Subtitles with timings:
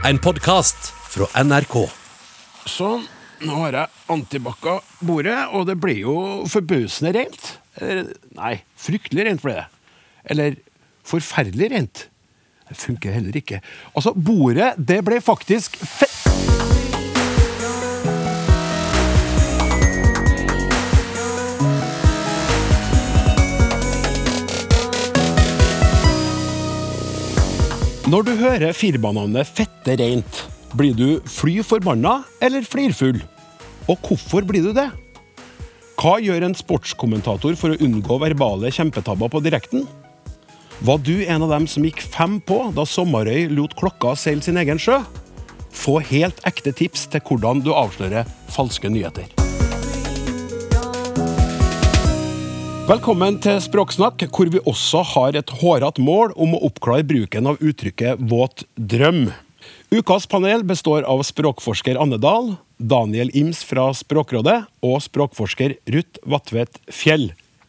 [0.00, 1.74] En podkast fra NRK.
[2.72, 3.02] Sånn,
[3.44, 6.14] nå har jeg antibakka bordet, og det blir jo
[6.48, 7.50] forbausende rent.
[7.76, 8.08] Eller,
[8.38, 9.66] nei, fryktelig rent ble det.
[10.32, 10.56] Eller
[11.04, 12.06] forferdelig rent.
[12.70, 13.60] Det funker heller ikke.
[13.92, 16.29] Altså, bordet, det ble faktisk fett...
[28.10, 30.38] Når du hører firmanavnet Fette Reint,
[30.74, 33.20] blir du fly forbanna eller flirfull?
[33.86, 34.88] Og hvorfor blir du det?
[36.00, 39.84] Hva gjør en sportskommentator for å unngå verbale kjempetabber på direkten?
[40.82, 44.58] Var du en av dem som gikk fem på da Sommarøy lot klokka seile sin
[44.58, 44.98] egen sjø?
[45.70, 49.39] Få helt ekte tips til hvordan du avslører falske nyheter.
[52.90, 57.60] Velkommen til Språksnakk, hvor vi også har et hårete mål om å oppklare bruken av
[57.62, 59.28] uttrykket våt drøm.
[59.94, 66.80] Ukas panel består av språkforsker Anne Dahl, Daniel Ims fra Språkrådet og språkforsker Ruth Vatvedt
[66.90, 67.28] Fjell.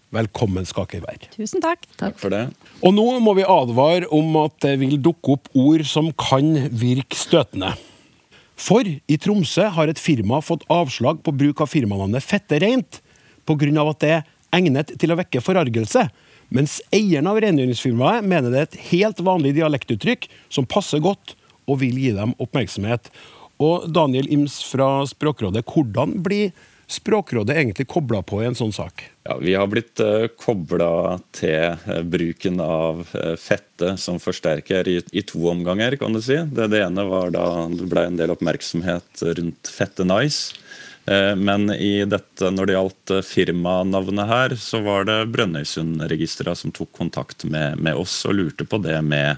[0.09, 1.29] Velkommen skal dere være.
[1.37, 1.85] Tusen takk.
[2.01, 2.47] Takk for det.
[2.81, 7.21] Og nå må vi advare om at det vil dukke opp ord som kan virke
[7.21, 7.75] støtende.
[8.57, 13.03] For i Tromsø har et firma fått avslag på bruk av firmanavnet Fettereint
[13.45, 13.85] pga.
[13.85, 16.07] at det er egnet til å vekke forargelse,
[16.51, 21.35] mens eieren av rengjøringsfirmaet mener det er et helt vanlig dialektuttrykk som passer godt
[21.69, 23.07] og vil gi dem oppmerksomhet.
[23.61, 26.51] Og Daniel Ims fra Språkrådet, hvordan blir
[26.91, 29.05] Språkrådet egentlig kobla på i en sånn sak?
[29.23, 35.23] Ja, vi har blitt uh, kobla til uh, bruken av uh, fette som forsterker i,
[35.23, 36.35] to omganger, kan du si.
[36.51, 40.59] Det ene var da det ble en del oppmerksomhet rundt Fette Nice.
[41.09, 46.91] Uh, men i dette, når det gjaldt firmanavnet her, så var det Brønnøysundregistra som tok
[46.97, 49.37] kontakt med, med, oss og lurte på det med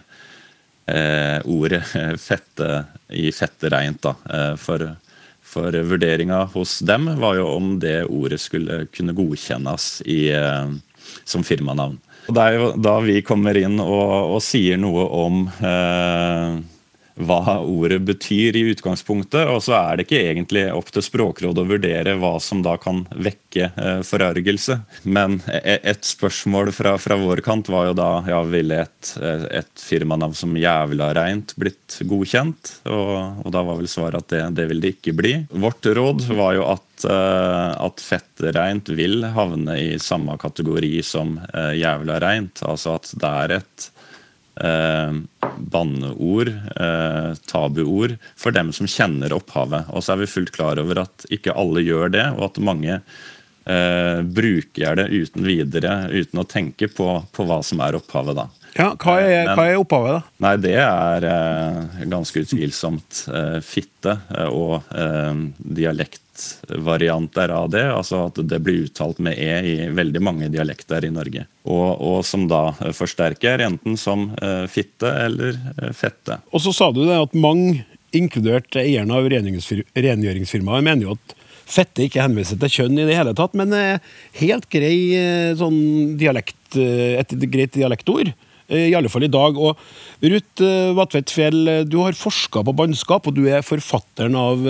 [1.48, 1.80] ordet
[2.20, 2.66] fette
[3.16, 4.04] i fette reint.
[4.04, 4.84] da, for
[5.54, 10.34] for vurderinga hos dem var jo om det ordet skulle kunne godkjennes i,
[11.24, 12.00] som firmanavn.
[12.28, 16.62] Og Det er jo da vi kommer inn og, og sier noe om eh,
[17.16, 21.70] hva ordet betyr i utgangspunktet, og så er det ikke egentlig opp til Språkrådet å
[21.70, 24.80] vurdere hva som da kan vekke eh, forargelse.
[25.04, 29.14] Men et spørsmål fra, fra, vår kant var jo da ja, ville et,
[29.54, 32.78] et firmanavn som Jævla Reint blitt godkjent?
[32.90, 35.36] Og, og, da var vel svaret at det, det vil det ikke bli.
[35.64, 41.76] Vårt råd var jo at, eh, at fettreint vil havne i samme kategori som eh,
[41.84, 42.66] Jævla Reint.
[42.66, 43.90] Altså at det er et
[44.62, 45.14] eh,
[45.58, 49.90] banneord, eh, tabuord, for dem som kjenner opphavet.
[49.94, 53.00] Og så er vi fullt klar over at ikke alle gjør det, og at mange
[53.00, 58.38] eh, bruker det uten videre, uten å tenke på, på hva som er opphavet.
[58.42, 58.48] da.
[58.74, 60.22] Ja, Hva er, hva er opphavet, da?
[60.42, 65.44] Nei, Det er eh, ganske utvilsomt eh, fitte eh, og eh,
[66.34, 67.84] dialektvarianter av det.
[67.92, 71.46] Altså at det blir uttalt med e i veldig mange dialekter i Norge.
[71.64, 76.42] Og, og som da forsterker enten som eh, fitte eller eh, fette.
[76.52, 81.34] Og så sa du det at mange, inkludert eierne av rengjøringsfirmaet, mener jo at
[81.66, 83.74] fette ikke henviser til kjønn i det hele tatt, men
[84.38, 88.30] helt grei sånn dialekt, et greit dialektord.
[88.68, 89.58] Eh, I alle fall i dag.
[89.58, 89.80] Og
[90.24, 94.64] Ruth eh, Vatvedt Fjell, eh, du har forska på bannskap, og du er forfatteren av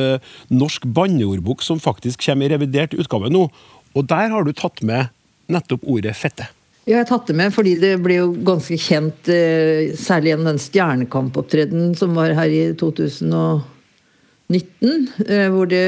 [0.53, 3.47] Norsk banneordbok, som faktisk kommer i revidert utgave nå.
[3.93, 5.13] Og der har du tatt med
[5.51, 6.49] nettopp ordet fette.
[6.83, 9.29] Ja, jeg tatt det med fordi det ble jo ganske kjent,
[9.95, 13.31] særlig gjennom den Stjernekamp-opptredenen som var her i 2000.
[14.51, 15.83] 19, eh, hvor, det,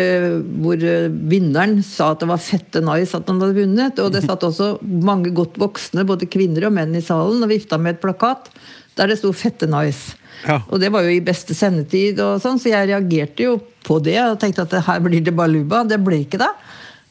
[0.63, 3.99] hvor, eh, vinneren sa at det var fette nice at han hadde vunnet.
[4.01, 7.79] Og det satt også mange godt voksne, både kvinner og menn, i salen og vifta
[7.81, 8.49] med et plakat
[8.95, 10.15] der det sto 'fette nice'.
[10.47, 10.61] Ja.
[10.69, 14.17] Og det var jo i beste sendetid, og sånn, så jeg reagerte jo på det
[14.21, 15.83] og tenkte at her blir det baluba.
[15.83, 16.51] Det ble ikke det.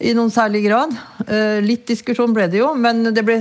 [0.00, 0.94] I noen særlig grad.
[1.28, 3.40] Eh, litt diskusjon ble det jo, men det ble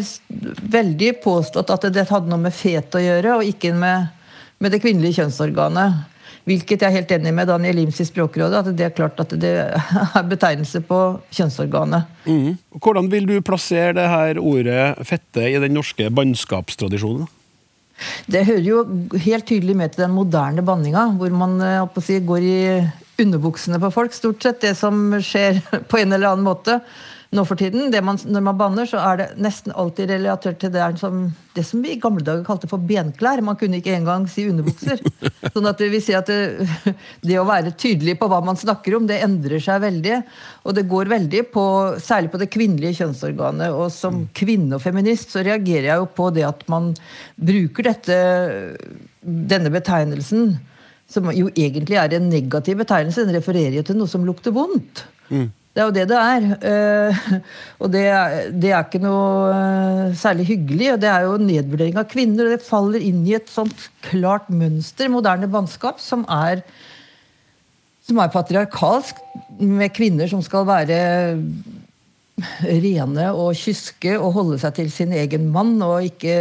[0.76, 4.12] veldig påstått at det hadde noe med fet å gjøre, og ikke med,
[4.60, 6.13] med det kvinnelige kjønnsorganet.
[6.44, 9.32] Hvilket jeg er helt enig med Daniel Lims i Språkrådet, at det er klart at
[9.40, 9.54] det
[10.20, 11.00] er betegnelse på
[11.32, 12.10] kjønnsorganet.
[12.28, 12.58] Mm.
[12.84, 17.30] Hvordan vil du plassere det her ordet fette i den norske bannskapstradisjonen?
[18.28, 18.82] Det hører jo
[19.24, 22.60] helt tydelig med til den moderne banninga, hvor man eh, si, går i
[23.22, 24.62] underbuksene på folk, stort sett.
[24.66, 26.80] Det som skjer på en eller annen måte
[27.34, 27.92] nå for tiden.
[28.06, 31.26] Man, når man banner, så er det nesten alltid relatert til det som,
[31.58, 33.42] det som vi i gamle dager kalte for benklær.
[33.46, 35.02] Man kunne ikke engang si underbukser.
[35.54, 36.68] Sånn at det vil si at det,
[37.26, 40.20] det, å være tydelig på hva man snakker om, det endrer seg veldig.
[40.68, 41.66] Og det går veldig på,
[42.04, 43.74] særlig på det kvinnelige kjønnsorganet.
[43.78, 46.94] Og som kvinne og feminist så reagerer jeg jo på det at man
[47.36, 48.20] bruker dette,
[49.24, 50.54] denne betegnelsen
[51.14, 53.26] som jo egentlig er en negativ betegnelse.
[53.26, 55.06] Den refererer jo til noe som lukter vondt.
[55.74, 56.44] Det er jo det det er.
[56.70, 57.22] Eh,
[57.82, 58.06] og det,
[58.62, 60.92] det er ikke noe eh, særlig hyggelig.
[61.02, 62.46] Det er jo nedvurdering av kvinner.
[62.46, 66.28] Og det faller inn i et sånt klart mønster, moderne bannskap, som
[68.04, 69.22] som er patriarkalsk,
[69.64, 70.98] med kvinner som skal være
[72.66, 76.34] rene og kyske og holde seg til sin egen mann og ikke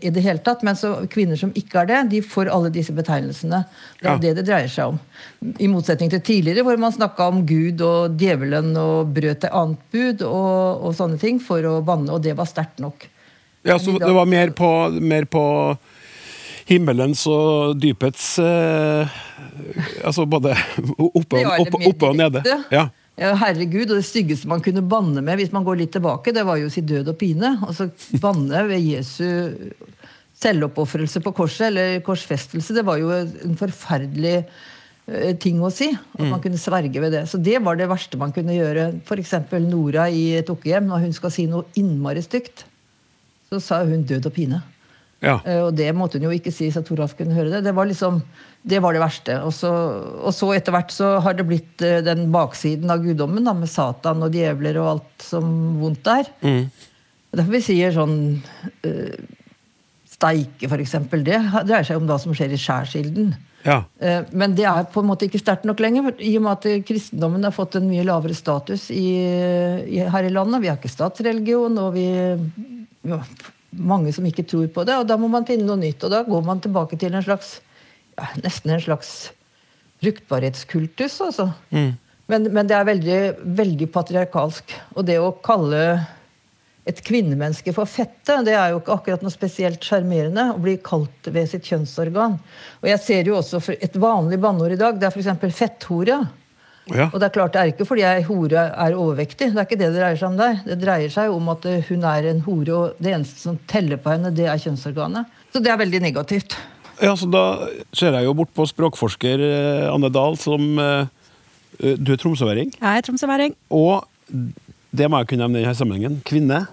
[0.00, 0.62] i det hele tatt.
[0.64, 3.60] Men så kvinner som ikke er det, de får alle disse betegnelsene.
[4.00, 4.16] Det er Ja.
[4.22, 5.00] det det dreier seg om.
[5.60, 9.78] I motsetning til tidligere, hvor man snakka om Gud og djevelen og brøt et annet
[9.92, 13.08] bud og, og sånne ting for å banne, og det var sterkt nok.
[13.64, 14.68] Ja, så det var mer på,
[15.00, 15.44] mer på
[16.68, 19.08] himmelens og dypets eh,
[20.04, 20.54] Altså både
[20.98, 22.42] oppe, oppe, oppe og nede.
[22.72, 22.88] Ja.
[23.14, 26.42] Ja, herregud, og det styggeste man kunne banne med, hvis man går litt tilbake, det
[26.46, 27.52] var jo å si død og pine.
[27.62, 27.86] Altså
[28.22, 29.70] banne ved Jesu
[30.44, 35.92] selvoppofrelse på korset, eller korsfestelse, det var jo en forferdelig eh, ting å si.
[35.94, 37.24] At man kunne sverge ved det.
[37.30, 38.90] Så det var det verste man kunne gjøre.
[39.06, 39.36] F.eks.
[39.62, 42.66] Nora i et dukkehjem, når hun skal si noe innmari stygt,
[43.46, 44.64] så sa hun død og pine.
[45.24, 45.38] Ja.
[45.48, 47.62] Eh, Og det måtte hun jo ikke si så Toralf kunne høre det.
[47.66, 48.20] Det var liksom,
[48.62, 49.38] det var det verste.
[49.46, 49.70] Og så,
[50.20, 53.72] og så etter hvert så har det blitt eh, den baksiden av guddommen, da, med
[53.72, 55.48] Satan og djevler og alt som
[55.80, 56.28] vondt er.
[56.44, 56.68] Mm.
[57.34, 58.18] Derfor vi sier sånn
[58.86, 59.16] uh,
[60.14, 61.24] Steike, for eksempel.
[61.26, 63.32] Det dreier seg om hva som skjer i skjærsilden.
[63.66, 63.80] ja.
[64.30, 67.42] Men det er på en måte ikke sterkt nok lenger, i og med at kristendommen
[67.42, 69.08] har fått en mye lavere status i,
[69.88, 70.62] i, her i landet.
[70.62, 72.06] Vi har ikke statsreligion, og vi
[73.08, 73.18] ja,
[73.78, 74.96] mange som ikke tror på det.
[75.00, 76.02] Og da må man finne noe nytt.
[76.04, 77.58] Og da går man tilbake til en slags
[78.16, 79.14] ja, nesten en slags
[80.04, 81.50] fruktbarhetskultus, altså.
[82.30, 83.20] Men, men det er veldig,
[83.56, 84.74] veldig patriarkalsk.
[84.96, 85.80] Og det å kalle
[86.88, 91.30] et kvinnemenneske for fette, det er jo ikke akkurat noe spesielt sjarmerende å bli kalt
[91.32, 92.36] ved sitt kjønnsorgan.
[92.82, 95.56] Og jeg ser jo også for et vanlig banneord i dag, det er f.eks.
[95.56, 96.20] fetthore.
[96.92, 97.06] Ja.
[97.08, 99.78] Og det er klart det er ikke fordi ei hore er overvektig, det er ikke
[99.80, 100.58] det det dreier seg om der.
[100.66, 104.00] Det dreier seg om at eh, hun er en hore, og det eneste som teller
[104.00, 105.40] på henne, det er kjønnsorganet.
[105.54, 106.58] Så det er veldig negativt.
[107.00, 107.44] Ja, så Da
[107.96, 111.06] ser jeg jo bort på språkforsker eh, Anne Dahl, som eh,
[111.98, 112.76] Du er tromsøværing.
[112.76, 113.56] Jeg er tromsøværing.
[113.74, 114.04] Og
[114.94, 116.20] det må jeg kunne nevne i denne sammenhengen.
[116.26, 116.66] Kvinne.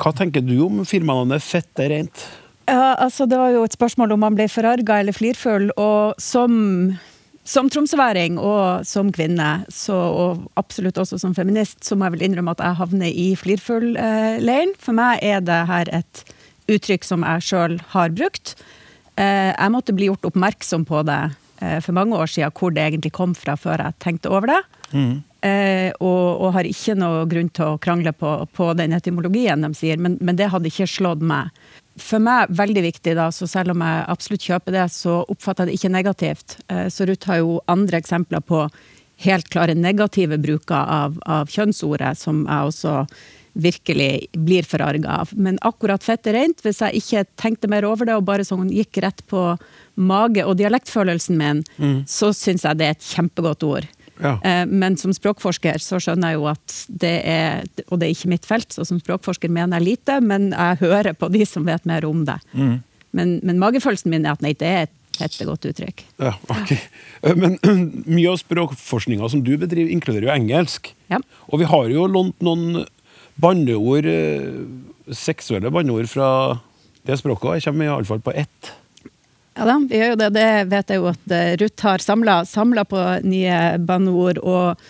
[0.00, 2.26] Hva tenker du om firmanavnet Fette Reint?
[2.68, 5.70] Ja, altså Det var jo et spørsmål om man ble forarga eller flirfull.
[5.80, 6.54] Og som,
[7.44, 12.24] som tromsøværing og som kvinne, så, og absolutt også som feminist, så må jeg vel
[12.28, 14.72] innrømme at jeg havner i flirfull-leiren.
[14.80, 16.24] For meg er det her et
[16.72, 18.54] uttrykk som jeg sjøl har brukt.
[19.20, 21.20] Eh, Jeg måtte bli gjort oppmerksom på det
[21.60, 24.62] eh, for mange år siden, hvor det egentlig kom fra, før jeg tenkte over det.
[25.44, 29.74] Eh, og, og har ikke noe grunn til å krangle på, på den etymologien de
[29.76, 31.52] sier, men, men det hadde ikke slått meg.
[32.00, 35.70] For meg veldig viktig, da, så selv om jeg absolutt kjøper det, så oppfatter jeg
[35.70, 36.56] det ikke negativt.
[36.72, 38.64] Eh, så Ruth har jo andre eksempler på
[39.22, 42.96] helt klare negative bruker av, av kjønnsordet, som jeg også
[43.54, 45.30] virkelig blir forarga av.
[45.38, 48.72] Men akkurat fett er rent, hvis jeg ikke tenkte mer over det og bare sånn
[48.74, 49.52] gikk rett på
[49.94, 51.62] mage- og dialektfølelsen min,
[52.10, 53.86] så syns jeg det er et kjempegodt ord.
[54.22, 54.36] Ja.
[54.46, 58.30] Eh, Men som språkforsker så skjønner jeg jo at det er Og det er ikke
[58.30, 61.84] mitt felt, så som språkforsker mener jeg lite, men jeg hører på de som vet
[61.86, 62.38] mer om det.
[63.14, 66.02] Men, men magefølelsen min er at nei, det er et kjempegodt uttrykk.
[66.18, 66.72] Ja, ok.
[67.22, 67.58] Eh, Men
[68.16, 70.90] mye av språkforskninga som du bedriver, inkluderer jo engelsk.
[71.12, 71.20] Ja.
[71.50, 72.84] Og vi har jo lånt noen
[73.40, 76.28] banneord, eh, seksuelle banneord fra
[77.06, 77.58] det språket.
[77.60, 78.72] Jeg kommer iallfall på ett.
[79.54, 80.32] Ja da, vi gjør jo det.
[80.34, 84.40] Det vet jeg jo at eh, Ruth har samla på nye banneord.
[84.42, 84.84] Og,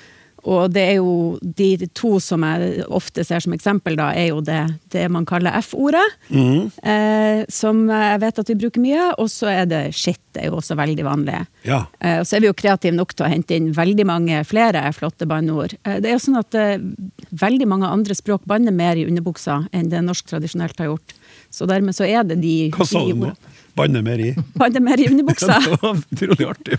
[0.49, 4.41] og det er jo de to som jeg ofte ser som eksempel, da, er jo
[4.45, 4.63] det,
[4.95, 6.05] det man kaller F-ordet.
[6.33, 9.11] Eh, som jeg vet at vi bruker mye.
[9.21, 11.43] Og så er det shit, det er jo også veldig vanlig.
[11.69, 11.83] Ja.
[12.01, 14.87] Eh, og så er vi jo kreative nok til å hente inn veldig mange flere
[14.97, 15.77] flotte banneord.
[15.85, 16.79] Eh, det er jo sånn at eh,
[17.37, 21.19] veldig mange andre språk banner mer i underbuksa enn det norsk tradisjonelt har gjort.
[21.53, 23.35] Så dermed så er det de, Hva sa du nå?
[23.77, 24.31] Banne mer i?
[24.61, 25.59] Banner mer i underbuksa.
[25.67, 26.79] Det var utrolig artig.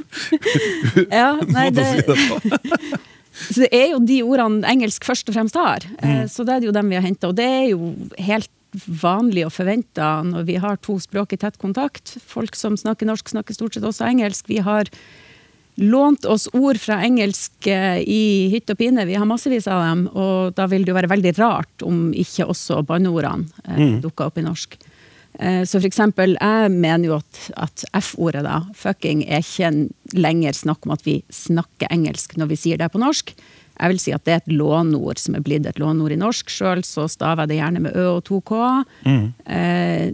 [1.11, 1.87] Ja, nei, det
[3.35, 5.83] så det er jo de ordene engelsk først og fremst har.
[5.99, 6.29] Eh, Mm.
[6.31, 7.27] Så det er jo dem vi har henta.
[7.27, 7.89] Og det er jo
[8.23, 8.49] helt
[9.03, 12.15] vanlig og forventa når vi har to språk i tett kontakt.
[12.31, 14.47] Folk som snakker norsk, snakker stort sett også engelsk.
[14.51, 14.87] Vi har
[15.75, 18.21] lånt oss ord fra engelsk eh, i
[18.53, 19.03] hytt og pine.
[19.07, 20.05] Vi har massevis av dem.
[20.15, 23.97] Og da vil det jo være veldig rart om ikke også banneordene eh, Mm.
[24.07, 24.77] dukker opp i norsk.
[25.39, 29.83] Eh, Så for eksempel, jeg mener jo at, at F-ordet, da, fucking, er ikke en
[30.13, 33.33] lenger snakk om at vi snakker engelsk når vi sier det på norsk.
[33.75, 36.47] Jeg vil si at det er et lånord som er blitt et lånord i norsk.
[36.47, 38.61] Sjøl så staver jeg det gjerne med Ø og to K.
[39.03, 39.25] Mm.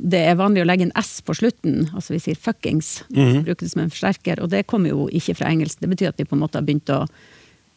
[0.01, 3.04] Det er vanlig å legge en S på slutten, altså vi sier fuckings.
[3.13, 3.44] Mm.
[3.46, 5.78] Bruker det som en forsterker, og det kommer jo ikke fra engelsk.
[5.78, 7.04] Det betyr at vi på en måte har begynt å,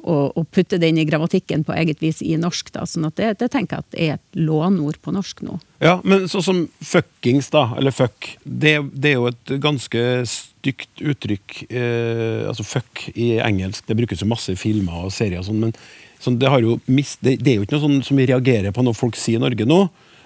[0.04, 2.70] å, å putte det inn i grammatikken på eget vis i norsk.
[2.74, 2.84] Da.
[2.88, 5.58] Sånn at det, det tenker jeg at er et lånord på norsk nå.
[5.84, 11.02] Ja, men sånn som fuckings, da, eller fuck, det, det er jo et ganske stygt
[11.02, 11.58] uttrykk.
[11.68, 15.60] Eh, altså fuck i engelsk, det brukes jo masse i filmer og serier og sånn,
[15.66, 15.76] men
[16.22, 16.52] sånn, det,
[16.86, 19.44] mist, det er jo ikke noe sånn som vi reagerer på når folk sier i
[19.44, 19.84] Norge nå.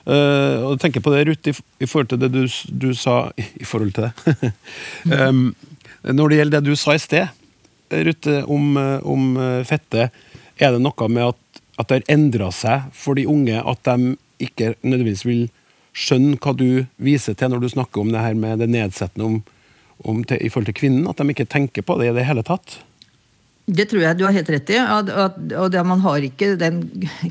[0.08, 3.66] Eh, og tenker på det, Ruth, i, i forhold til det du, du sa I
[3.68, 4.52] forhold til det.
[5.28, 5.50] um,
[6.06, 7.34] når det gjelder det du sa i sted,
[7.90, 10.08] Ruth, om, om eh, fette,
[10.58, 14.16] er det noe med at, at det har endra seg for de unge, at de
[14.42, 15.46] ikke nødvendigvis vil
[15.98, 19.38] skjønne hva du viser til når du snakker om det her med det nedsettende om,
[20.06, 21.08] om til, i forhold til kvinnen?
[21.10, 22.80] At de ikke tenker på det i det hele tatt?
[23.68, 24.78] Det tror jeg du har helt rett i.
[24.80, 26.80] Og det, man har ikke den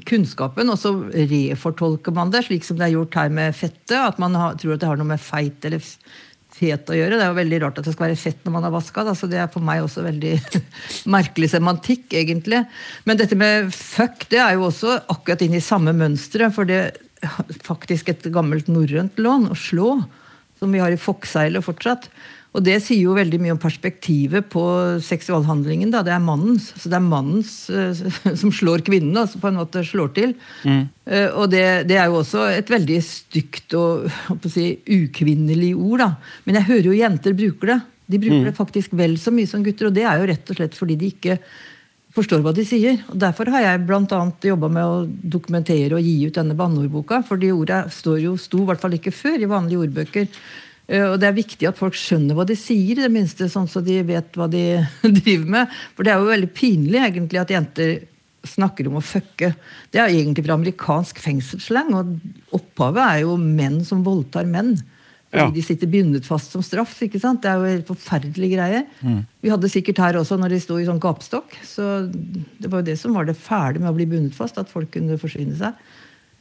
[0.09, 3.97] kunnskapen, og så refortolker man det, slik som det er gjort her med fettet.
[3.97, 5.81] At man har, tror at det har noe med feit eller
[6.57, 7.17] fet å gjøre.
[7.17, 9.05] Det er jo veldig rart at det skal være fett når man har vaska.
[9.17, 10.35] Så det er for meg også veldig
[11.17, 12.63] merkelig semantikk, egentlig.
[13.07, 16.55] Men dette med fuck, det er jo også akkurat inn i samme mønsteret.
[16.55, 19.91] For det er faktisk et gammelt norrønt lån, å slå,
[20.57, 22.09] som vi har i Fokkseilet fortsatt.
[22.57, 24.63] Og det sier jo veldig mye om perspektivet på
[25.05, 25.91] seksualhandlingen.
[25.93, 26.01] Da.
[26.05, 26.71] Det er mannens.
[26.81, 28.01] Så det er mannens eh,
[28.41, 30.33] som slår kvinnen, da, som på en måte slår til.
[30.65, 34.09] Eh, og det, det er jo også et veldig stygt og
[34.55, 36.01] si, ukvinnelig ord.
[36.01, 36.11] Da.
[36.49, 37.79] Men jeg hører jo jenter bruker det.
[38.07, 40.57] De bruker det faktisk vel så mye som gutter, og det er jo rett og
[40.57, 41.35] slett fordi de ikke
[42.17, 43.01] forstår hva de sier.
[43.11, 44.21] Og Derfor har jeg bl.a.
[44.49, 47.21] jobba med å dokumentere og gi ut denne banneordboka.
[47.27, 50.31] For de orda står jo, sto i hvert fall ikke før i vanlige ordbøker.
[50.89, 53.67] Eh, Og det er viktig at folk skjønner hva de sier, i det minste, sånn
[53.67, 54.61] så de vet hva de
[55.21, 55.73] driver med.
[55.95, 57.97] For det er jo veldig pinlig egentlig at jenter
[58.47, 59.49] snakker om å fucke.
[59.91, 62.13] Det er egentlig fra amerikansk fengselsslang, og
[62.55, 64.77] opphavet er jo menn som voldtar menn.
[65.27, 65.51] Fordi Ja.
[65.51, 66.93] de sitter bindet fast som straff.
[67.03, 67.41] ikke sant?
[67.43, 68.85] Det er jo helt forferdelige greier.
[69.43, 71.51] Vi hadde sikkert her også når de sto i sånn gapstokk.
[71.67, 74.69] Så det var jo det som var det fæle med å bli bundet fast, at
[74.71, 75.73] folk kunne forsyne seg.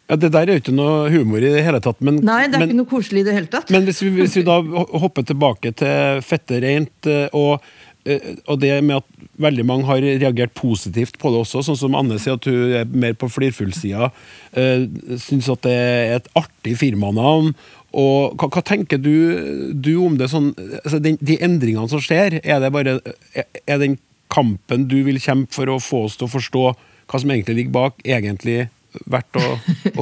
[0.07, 1.99] Ja, Det der er jo ikke noe humor i det hele tatt.
[2.05, 3.73] Men, Nei, det er men, ikke noe koselig i det hele tatt.
[3.75, 4.61] Men hvis vi, hvis vi da
[5.03, 7.65] hopper tilbake til fette rent, eh, og,
[8.07, 11.99] eh, og det med at veldig mange har reagert positivt på det også, sånn som
[11.99, 14.13] Anne sier at hun er mer på flirfullsida,
[14.57, 14.87] uh,
[15.21, 17.53] syns at det er et artig firmanavn.
[17.97, 20.51] Og hva, hva tenker du, du om det sånn
[20.83, 22.99] altså de, De endringene som skjer, er det bare
[23.35, 23.97] er den
[24.33, 26.65] kampen du vil kjempe for å få oss til å forstå
[27.07, 28.67] hva som egentlig ligger bak, egentlig
[29.11, 29.45] verdt å,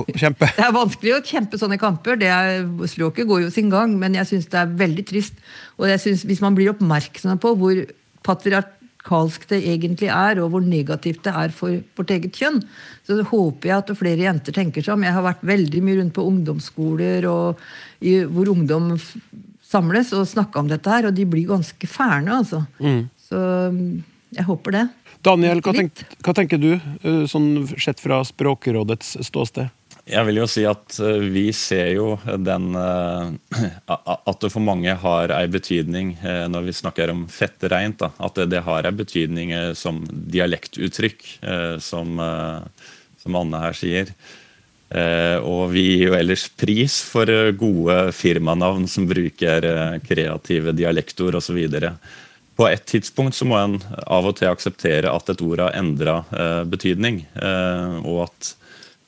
[0.00, 0.48] å kjempe?
[0.58, 2.18] Det er vanskelig å kjempe sånne kamper.
[2.20, 5.36] det er, Språket går jo sin gang, men jeg syns det er veldig trist.
[5.80, 7.82] Og jeg synes Hvis man blir oppmerksom på hvor
[8.24, 12.62] patriarkalsk det egentlig er, og hvor negativt det er for vårt eget kjønn,
[13.04, 15.04] så håper jeg at flere jenter tenker seg om.
[15.04, 17.60] Jeg har vært veldig mye rundt på ungdomsskoler og
[18.00, 18.94] i, hvor ungdom
[19.64, 22.62] samles og snakka om dette her, og de blir ganske fæle, altså.
[23.24, 23.40] Så
[23.74, 24.84] mm, jeg håper det.
[25.24, 29.70] Daniel, hva, tenk, hva tenker du, eh, sånn sett fra Språkrådets ståsted?
[30.04, 32.10] Jeg vil jo si at eh, vi ser jo
[32.44, 36.14] den eh, At det for mange har ei betydning
[36.52, 38.04] når vi snakker om fettereint.
[38.04, 41.24] At det, det har ei betydning som dialektuttrykk,
[41.80, 42.18] som,
[43.22, 44.12] som Anne her sier.
[44.94, 49.68] Eh, Og vi gir jo ellers pris for gode firmanavn som bruker
[50.04, 51.60] kreative dialektord osv.
[52.54, 56.20] På et tidspunkt så må en av og til akseptere at et ord har endra
[56.30, 58.50] eh, betydning, eh, og at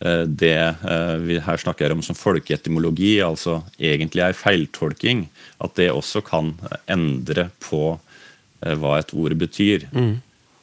[0.03, 0.57] eh, det
[1.23, 5.29] vi her snakker om som folkeetymologi, altså egentlig er feiltolking,
[5.63, 6.57] at det også kan
[6.91, 8.01] endre på
[8.67, 9.87] hva et ord betyr.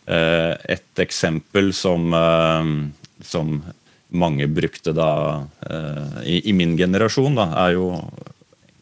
[0.04, 2.12] Eh, et eksempel som,
[3.24, 3.56] som
[4.12, 5.12] mange brukte da
[6.26, 7.88] i, min generasjon, da, er jo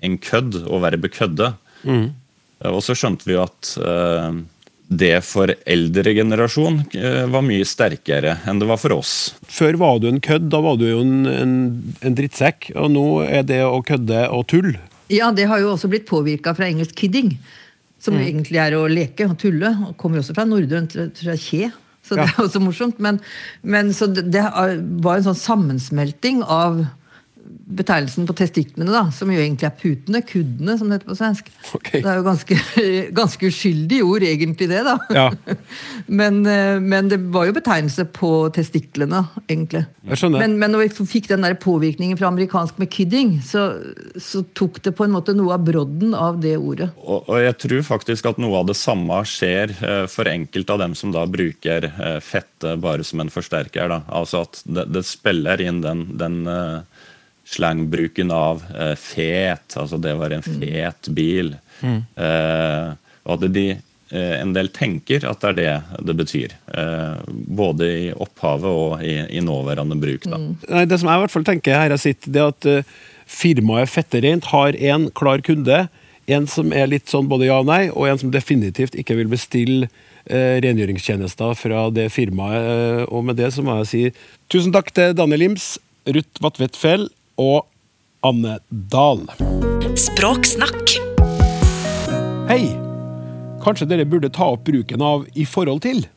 [0.01, 1.53] en kødd, å være bekødde.
[1.85, 2.09] Eh,
[2.69, 4.35] Og så skjønte vi jo at eh,
[4.91, 9.13] det for eldre generasjon eh, var mye sterkere enn det var for oss.
[9.47, 11.55] Før var du en kødd, da var du jo en, en,
[12.03, 12.73] en drittsekk.
[12.75, 14.73] Og nå er det å kødde og tull.
[15.11, 17.33] Ja, det har jo også blitt påvirka fra engelsk 'kidding',
[17.99, 19.73] som egentlig er å leke og tulle.
[19.87, 21.71] og Kommer jo også fra norrønt fra kje,
[22.05, 22.29] så det Ja.
[22.31, 22.99] er også morsomt.
[22.99, 23.19] Men,
[23.63, 24.43] men så det, det
[25.03, 26.83] var en sånn sammensmelting av
[27.71, 31.51] betegnelsen på testiklene, da, som jo egentlig er putene, kuddene, som det heter på svensk.
[31.77, 32.01] Okay.
[32.03, 32.57] Det er jo ganske,
[33.21, 34.97] ganske uskyldig ord, egentlig, det, da.
[35.15, 35.27] Ja.
[36.21, 39.83] Men, eh, men det var jo betegnelse på testiklene, egentlig.
[40.09, 40.43] Jeg skjønner.
[40.43, 43.67] Men, men når vi fikk den der påvirkningen fra amerikansk med kidding, så,
[44.19, 46.89] så tok det på en måte noe av brodden av det ordet.
[46.99, 50.83] Og, og jeg tror faktisk at noe av det samme skjer eh, for enkelte av
[50.83, 53.91] dem som da bruker eh, fette bare som en forsterker.
[53.93, 54.01] Da.
[54.11, 56.41] Altså at det, det spiller inn den, den
[57.51, 61.55] slangbruken av eh, fet, altså det var en fet bil.
[61.81, 62.91] Eh,
[63.25, 66.55] og at de eh, en del tenker at det er det det betyr.
[66.73, 67.31] Eh,
[67.61, 70.27] både i opphavet og i, i nåværende bruk.
[70.29, 70.39] Da.
[70.41, 72.93] Nei, det som jeg i hvert fall tenker her jeg sitter, det er at eh,
[73.31, 75.85] firmaet Fettereint har en klar kunde,
[76.31, 79.31] en som er litt sånn både ja og nei, og en som definitivt ikke vil
[79.31, 79.89] bestille
[80.25, 83.07] eh, rengjøringstjenester fra det firmaet.
[83.11, 84.03] Og med det så må jeg si
[84.51, 85.73] tusen takk til Daniel Lims,
[86.07, 87.67] Ruth Vatvedt Fjell og
[88.25, 89.25] Anne Dahl.
[89.97, 90.97] Språksnakk.
[92.49, 92.63] Hei!
[93.61, 96.07] Kanskje dere burde ta opp bruken av 'i forhold til'?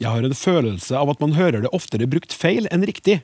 [0.00, 3.20] Jeg har en følelse av at man hører det oftere brukt feil enn riktig.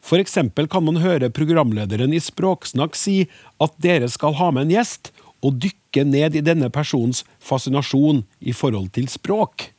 [0.00, 3.28] For eksempel kan man høre programlederen i Språksnakk si
[3.60, 5.10] at dere skal ha med en gjest,
[5.42, 9.70] og dykke ned i denne persons fascinasjon i forhold til språk.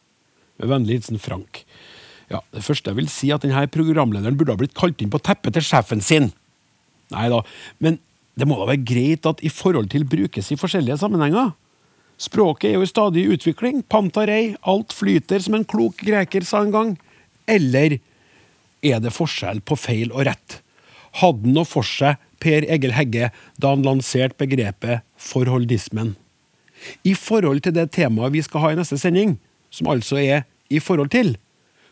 [0.59, 1.63] Med vennlig hilsen Frank.
[2.29, 5.19] Ja, Det første jeg vil si, at denne programlederen burde ha blitt kalt inn på
[5.19, 6.31] teppet til sjefen sin.
[7.13, 7.41] Nei da,
[7.83, 7.97] men
[8.39, 11.51] det må da være greit at i forhold til brukes i forskjellige sammenhenger.
[12.19, 13.81] Språket er jo i stadig utvikling.
[13.87, 16.95] Pantarei, alt flyter, som en klok greker sa en gang.
[17.47, 17.99] Eller
[18.83, 20.59] er det forskjell på feil og rett?
[21.19, 26.13] Hadde han noe for seg, Per Egil Hegge, da han lanserte begrepet forholdismen?
[27.03, 29.35] I forhold til det temaet vi skal ha i neste sending,
[29.71, 31.33] som altså er i forhold til,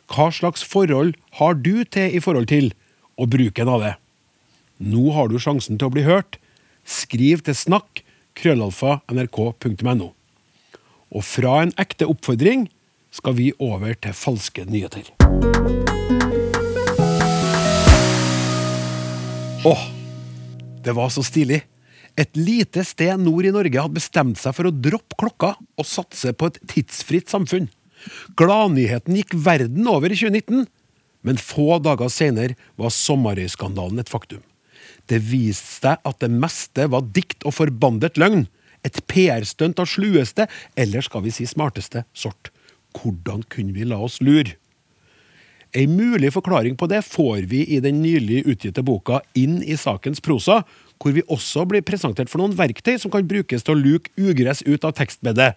[0.08, 2.72] hva slags forhold har du til i forhold til,
[3.20, 3.96] og bruken av det?
[4.78, 6.38] Nå har du sjansen til å bli hørt.
[6.86, 8.04] Skriv til snakk
[8.38, 10.12] krøllalfa nrk.no.
[11.08, 12.68] Og fra en ekte oppfordring
[13.14, 15.10] skal vi over til falske nyheter.
[19.66, 19.84] Åh,
[20.86, 21.64] det var så stilig.
[22.18, 26.34] Et lite sted nord i Norge hadde bestemt seg for å droppe klokka og satse
[26.34, 27.68] på et tidsfritt samfunn.
[28.38, 30.68] Gladnyheten gikk verden over i 2019,
[31.26, 34.46] men få dager senere var Sommarøy-skandalen et faktum.
[35.08, 38.46] Det viste seg at det meste var dikt og forbandet løgn.
[38.86, 40.48] Et PR-stunt av slueste,
[40.78, 42.52] eller skal vi si smarteste, sort.
[42.98, 44.58] Hvordan kunne vi la oss lure?
[45.76, 50.24] Ei mulig forklaring på det får vi i den nylig utgitte boka Inn i sakens
[50.24, 50.62] prosa,
[50.98, 54.64] hvor vi også blir presentert for noen verktøy som kan brukes til å luke ugress
[54.66, 55.52] ut av tekstbedet.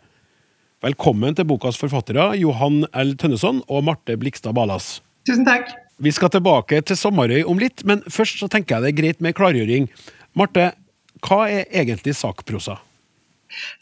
[0.84, 3.14] Velkommen til bokas forfattere Johan L.
[3.20, 4.98] Tønneson og Marte Blikstad Balas.
[5.28, 5.70] Tusen takk.
[6.00, 9.18] Vi skal tilbake til Sommarøy om litt, men først så tenker jeg det er greit
[9.20, 9.90] med klargjøring.
[10.38, 10.70] Marte,
[11.26, 12.78] hva er egentlig sakprosa?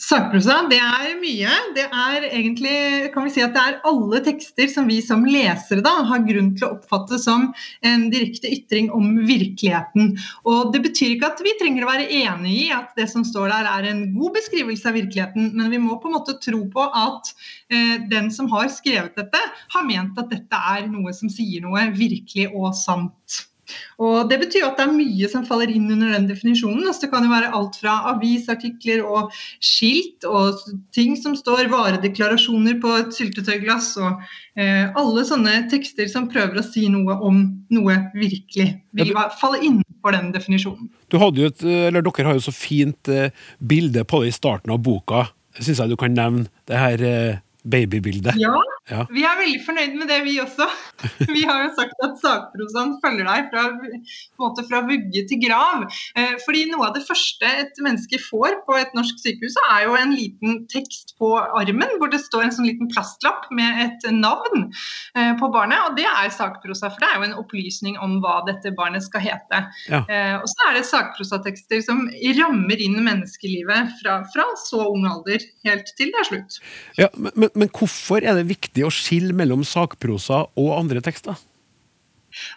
[0.00, 1.54] Sakprosa, det er mye.
[1.76, 5.84] Det er egentlig kan vi si at det er alle tekster som vi som lesere
[5.84, 7.50] da har grunn til å oppfatte som
[7.86, 10.14] en direkte ytring om virkeligheten.
[10.48, 13.52] Og Det betyr ikke at vi trenger å være enig i at det som står
[13.52, 16.88] der er en god beskrivelse av virkeligheten, men vi må på en måte tro på
[16.88, 17.32] at
[17.72, 21.88] eh, den som har skrevet dette, har ment at dette er noe som sier noe
[21.96, 23.47] virkelig og sant.
[23.98, 26.86] Og Det betyr at det er mye som faller inn under den definisjonen.
[26.86, 30.60] Altså det kan jo være alt fra avisartikler og skilt og
[30.94, 33.90] ting som står varedeklarasjoner på et syltetøyglass.
[34.02, 34.22] og
[34.58, 37.42] eh, Alle sånne tekster som prøver å si noe om
[37.74, 40.88] noe virkelig, vil falle innenfor den definisjonen.
[41.08, 45.26] Et, eller Dere har jo så fint eh, bilde på det i starten av boka.
[45.58, 46.46] Syns jeg du kan nevne.
[46.68, 48.38] Det her eh, babybildet.
[48.40, 48.56] Ja,
[48.88, 49.04] Ja.
[49.12, 50.68] vi er veldig fornøyd med det, vi også.
[51.28, 54.00] Vi har jo sagt at sakprosaen følger deg fra, på en
[54.42, 55.84] måte fra vugge til grav.
[56.18, 59.94] Eh, fordi noe av det første et menneske får på et norsk sykehus, er jo
[59.98, 64.66] en liten tekst på armen hvor det står en sånn liten plastlapp med et navn
[65.14, 65.78] eh, på barnet.
[65.86, 69.24] Og det er sakprosa, for det er jo en opplysning om hva dette barnet skal
[69.24, 69.62] hete.
[69.90, 70.02] Ja.
[70.08, 72.06] Eh, og så er det sakprosatekster som
[72.38, 76.58] rammer inn menneskelivet fra, fra så ung alder helt til det er slutt.
[76.98, 81.38] Ja, men, men, men hvorfor er det viktig å skille mellom sakprosa og andre tekster?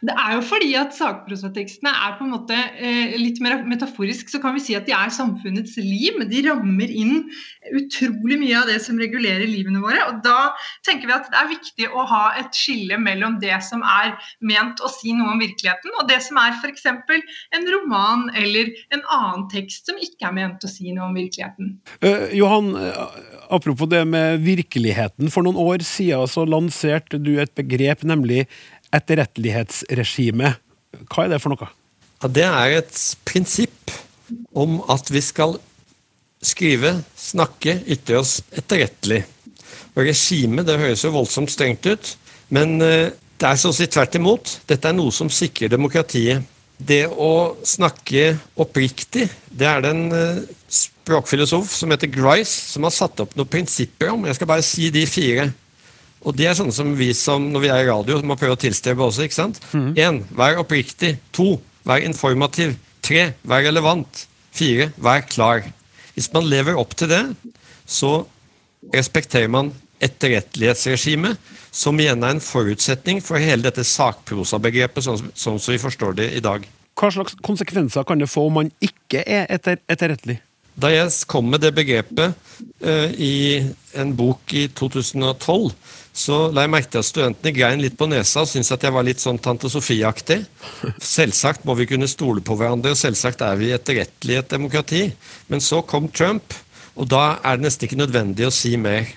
[0.04, 4.42] Det er jo fordi at sakprosatekstene er på en måte eh, litt mer metaforisk, så
[4.44, 6.20] kan vi si at de er samfunnets liv.
[6.32, 7.24] De rammer inn
[7.72, 10.02] utrolig mye av det som regulerer livene våre.
[10.10, 10.52] Og da
[10.88, 14.82] tenker vi at det er viktig å ha et skille mellom det som er ment
[14.84, 16.88] å si noe om virkeligheten, og det som er f.eks.
[16.92, 21.76] en roman eller en annen tekst som ikke er ment å si noe om virkeligheten.
[22.04, 23.02] Uh, Johan, eh,
[23.52, 25.32] apropos det med virkeligheten.
[25.32, 28.46] For noen år siden så lanserte du et begrep, nemlig
[28.96, 30.56] etterrettelighetsregime.
[31.08, 31.70] Hva er det for noe?
[32.22, 33.94] Ja, det er et prinsipp
[34.54, 35.58] om at vi skal
[36.42, 39.24] skrive, snakke, ytre oss etterrettelig.
[39.96, 42.16] Og regime, det høres jo voldsomt strengt ut,
[42.54, 44.58] men eh, det er så å si tvert imot.
[44.70, 46.46] Dette er noe som sikrer demokratiet.
[46.82, 52.96] Det å snakke oppriktig, det er det en eh, språkfilosof som heter Grice, som har
[52.96, 54.26] satt opp noen prinsipper om.
[54.30, 55.50] Jeg skal bare si de fire.
[56.22, 58.62] Og det er sånne som vi som, når vi er i radio, må prøve å
[58.62, 59.26] tilstrebe også.
[59.26, 59.62] ikke sant?
[59.74, 61.16] En, vær oppriktig.
[61.34, 61.56] To,
[61.88, 62.76] vær informativ.
[63.02, 64.26] Tre, vær relevant.
[64.54, 65.66] Fire, vær klar.
[66.14, 67.24] Hvis man lever opp til det,
[67.90, 68.20] så
[68.94, 71.40] respekterer man etterrettelighetsregimet,
[71.72, 76.30] som igjen er en forutsetning for hele dette sakprosabegrepet, sånn, sånn som vi forstår det
[76.38, 76.66] i dag.
[77.00, 80.42] Hva slags konsekvenser kan det få om man ikke er etter, etterrettelig?
[80.82, 82.36] Da jeg kom med det begrepet
[82.84, 83.62] uh, i
[84.00, 85.72] en bok i 2012,
[86.12, 88.94] så la jeg merke til at studentene grein litt på nesa og syntes at jeg
[88.94, 90.42] var litt sånn Tante Sofie-aktig.
[91.00, 95.04] Selvsagt må vi kunne stole på hverandre, og selvsagt er vi etterrettelig i et demokrati.
[95.48, 96.52] Men så kom Trump,
[97.00, 99.08] og da er det nesten ikke nødvendig å si mer.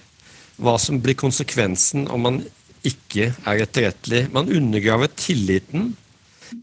[0.55, 2.41] Hva som blir konsekvensen om man
[2.87, 4.29] ikke er etterrettelig.
[4.31, 5.95] Man undergraver tilliten.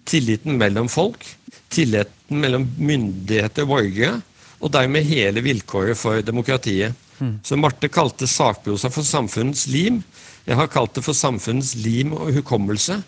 [0.07, 1.25] Tilliten mellom folk.
[1.73, 4.21] Tilliten mellom myndigheter og borgere.
[4.61, 6.95] Og dermed hele vilkåret for demokratiet.
[7.43, 10.01] Så Marte kalte sakprosa for samfunnets lim.
[10.47, 13.01] Jeg har kalt det for samfunnets lim og hukommelse.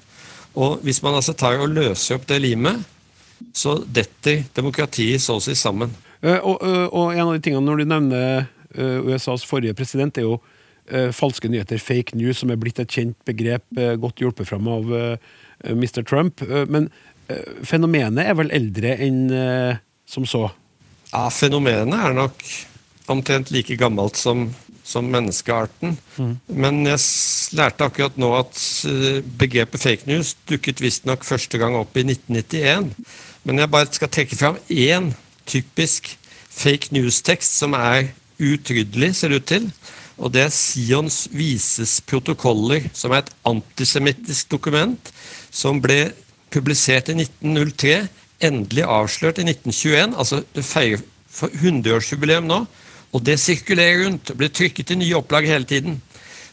[0.53, 2.83] Og hvis man altså tar og løser opp det limet,
[3.57, 5.93] så detter demokratiet så å si sammen.
[6.21, 8.45] Eh, og, eh, og en av de tingene når du nevner
[8.75, 10.41] eh, USAs forrige president, er jo
[11.15, 13.63] falske nyheter, fake news, som er blitt et kjent begrep,
[14.03, 14.89] godt hjulpet fram av
[15.63, 16.01] Mr.
[16.03, 16.43] Trump.
[16.67, 16.89] Men
[17.63, 19.21] fenomenet er vel eldre enn
[20.03, 20.41] som så?
[21.13, 22.43] Ja, Fenomenet er nok
[23.11, 24.47] omtrent like gammelt som,
[24.83, 25.97] som menneskearten.
[26.47, 26.99] Men jeg
[27.57, 32.93] lærte akkurat nå at eh, begrepet fake news dukket visstnok første gang opp i 1991.
[33.43, 35.11] Men jeg bare skal trekke fram én
[35.49, 36.13] typisk
[36.53, 39.69] fake news-tekst som er utryddelig, ser det ut til.
[40.17, 45.09] Og det er Sions vises protokoller, som er et antisemittisk dokument
[45.51, 46.13] som ble
[46.53, 47.95] publisert i 1903,
[48.43, 50.13] endelig avslørt i 1921.
[50.19, 51.01] Altså, det feirer
[51.33, 52.63] for 100-årsjubileum nå.
[53.13, 55.99] Og det sirkulerer rundt blir trykket i nye opplag hele tiden.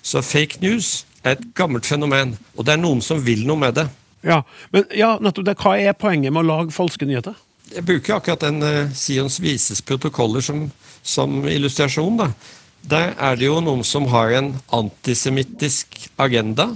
[0.03, 3.77] Så fake news er et gammelt fenomen, og det er noen som vil noe med
[3.81, 3.87] det.
[4.25, 4.43] Ja,
[4.73, 5.57] men ja, nettopp det.
[5.61, 7.37] Hva er poenget med å lage falske nyheter?
[7.71, 10.67] Jeg bruker akkurat den uh, Sions vises protokoller som,
[11.07, 12.21] som illustrasjon.
[12.21, 12.31] Da.
[12.91, 16.73] Der er det jo noen som har en antisemittisk agenda,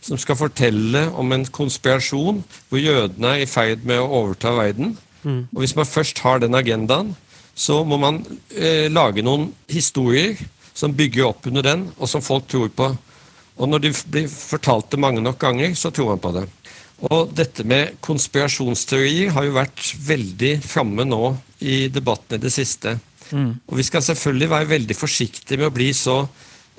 [0.00, 4.94] som skal fortelle om en konspirasjon hvor jødene er i ferd med å overta verden.
[5.26, 7.16] Og hvis man først har den agendaen,
[7.56, 8.20] så må man
[8.52, 10.36] eh, lage noen historier
[10.76, 12.90] som bygger opp under den, og som folk tror på.
[13.56, 16.44] Og når de blir fortalt det mange nok ganger, så tror man på det.
[17.08, 21.22] Og dette med konspirasjonsteorier har jo vært veldig framme nå
[21.64, 22.98] i debatten i det siste.
[23.32, 26.20] Og vi skal selvfølgelig være veldig forsiktige med å bli så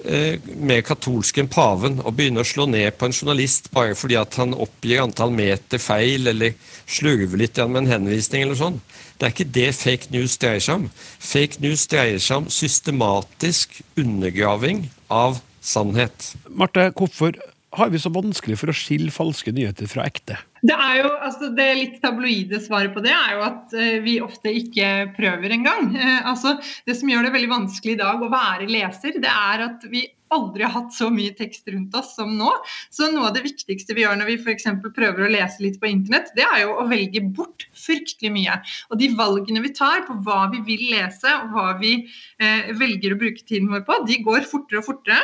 [0.05, 4.37] mer katolsk enn paven og begynne å slå ned på en journalist bare fordi at
[4.37, 6.53] han oppgir antall meter feil eller
[6.85, 8.79] slurver litt med en henvisning eller sånn.
[9.17, 10.87] Det er ikke det fake news dreier seg om.
[11.17, 16.33] Fake news dreier seg om systematisk undergraving av sannhet.
[16.47, 17.33] Marte, hvorfor
[17.77, 20.37] har vi så vanskelig for å skille falske nyheter fra ekte?
[20.65, 24.17] Det er jo, altså det litt tabloide svaret på det er jo at eh, vi
[24.23, 25.91] ofte ikke prøver engang.
[25.95, 26.55] Eh, altså,
[26.87, 30.07] det som gjør det veldig vanskelig i dag å være leser, det er at vi
[30.33, 32.49] aldri har hatt så mye tekst rundt oss som nå.
[32.93, 34.67] Så noe av det viktigste vi gjør når vi f.eks.
[34.95, 38.57] prøver å lese litt på internett, det er jo å velge bort fryktelig mye.
[38.91, 43.15] Og de valgene vi tar på hva vi vil lese og hva vi eh, velger
[43.15, 45.23] å bruke tiden vår på, de går fortere og fortere.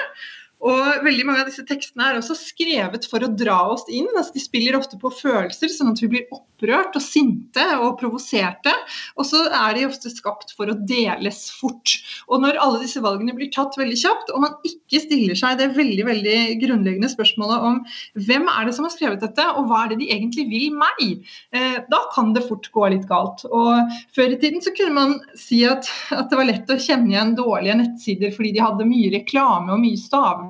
[0.64, 4.08] Og veldig mange av disse tekstene er også skrevet for å dra oss inn.
[4.16, 8.72] altså De spiller ofte på følelser, sånn at vi blir opprørt og sinte og provoserte.
[9.20, 11.98] Og så er de ofte skapt for å deles fort.
[12.30, 15.74] Og når alle disse valgene blir tatt veldig kjapt, og man ikke stiller seg det
[15.76, 17.82] veldig veldig grunnleggende spørsmålet om
[18.28, 21.04] hvem er det som har skrevet dette, og hva er det de egentlig vil meg,
[21.52, 23.44] eh, da kan det fort gå litt galt.
[23.52, 27.12] Og Før i tiden så kunne man si at, at det var lett å kjenne
[27.12, 30.00] igjen dårlige nettsider fordi de hadde mye reklame og mye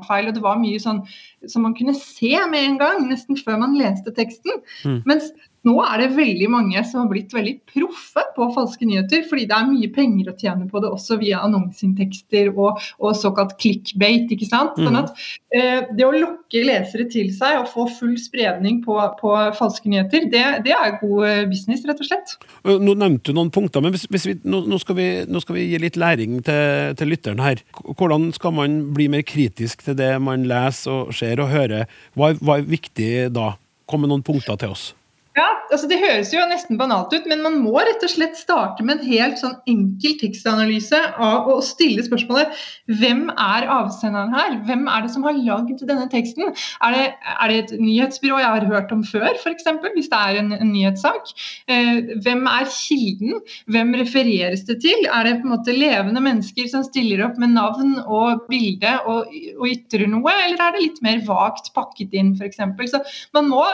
[0.04, 1.02] stavefeil, og det var mye sånn
[1.48, 4.62] som man kunne se med en gang, nesten før man leste teksten.
[5.06, 5.32] Mens
[5.68, 9.56] nå er det veldig mange som har blitt veldig proffe på falske nyheter, fordi det
[9.56, 14.32] er mye penger å tjene på det også via annonseinntekter og, og såkalt clickbait.
[14.34, 14.80] ikke sant?
[14.80, 15.14] Sånn at
[15.56, 20.28] eh, Det å lokke lesere til seg og få full spredning på, på falske nyheter,
[20.34, 22.36] det, det er god eh, business, rett og slett.
[22.66, 25.44] Øh, Nå nevnte du noen punkter, men hvis, hvis vi, nå, nå, skal vi, nå
[25.44, 27.64] skal vi gi litt læring til, til lytteren her.
[27.86, 31.88] Hvordan skal man bli mer kritisk til det man leser og ser og hører?
[32.18, 33.54] Hva hva er viktig da?
[33.90, 34.92] Kom med noen punkter til oss.
[35.34, 38.84] Ja, altså Det høres jo nesten banalt ut, men man må rett og slett starte
[38.86, 42.54] med en helt sånn enkel tekstanalyse av å stille spørsmålet
[43.02, 44.60] hvem er avsenderen her?
[44.68, 46.52] Hvem er det som har lagd denne teksten?
[46.86, 49.66] Er det, er det et nyhetsbyrå jeg har hørt om før, f.eks.,
[49.96, 51.34] hvis det er en, en nyhetssak?
[51.72, 53.42] Eh, hvem er kilden?
[53.74, 55.10] Hvem refereres det til?
[55.10, 59.34] Er det på en måte levende mennesker som stiller opp med navn og bilde og,
[59.58, 62.62] og ytrer noe, eller er det litt mer vagt pakket inn, f.eks.?
[62.94, 63.02] Så
[63.34, 63.66] man må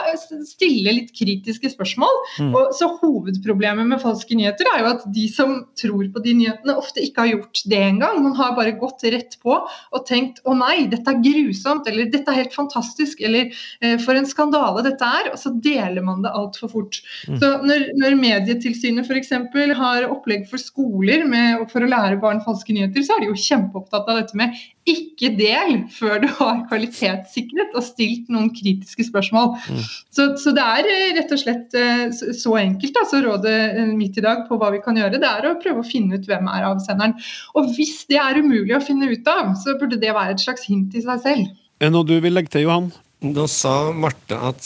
[0.48, 1.12] stille litt
[1.50, 2.16] kritiske spørsmål.
[2.38, 2.54] Mm.
[2.54, 6.76] Og så Hovedproblemet med falske nyheter er jo at de som tror på de nyhetene,
[6.76, 8.22] ofte ikke har gjort det engang.
[8.22, 12.30] Man har bare gått rett på og tenkt å nei, dette er grusomt, eller dette
[12.30, 15.30] er helt fantastisk, eller eh, for en skandale dette er.
[15.32, 17.00] Og så deler man det altfor fort.
[17.28, 17.38] Mm.
[17.40, 19.32] Så når, når Medietilsynet f.eks.
[19.80, 23.40] har opplegg for skoler med, for å lære barn falske nyheter, så er de jo
[23.48, 24.56] kjempeopptatt av dette med
[24.88, 29.52] ikke del før du har kvalitetssikret og stilt noen kritiske spørsmål.
[29.68, 29.82] Mm.
[29.84, 32.96] Så, så, det er eh, rett og slett eh, så enkelt.
[33.02, 35.84] Altså rådet eh, mitt i dag på hva vi kan gjøre, det er å prøve
[35.84, 37.16] å finne ut hvem er avsenderen.
[37.60, 40.64] Og hvis det er umulig å finne ut av, så burde det være et slags
[40.70, 41.52] hint i seg selv.
[41.80, 42.90] Noe du vil legge til, Johan?
[43.20, 44.64] Da sa Marte at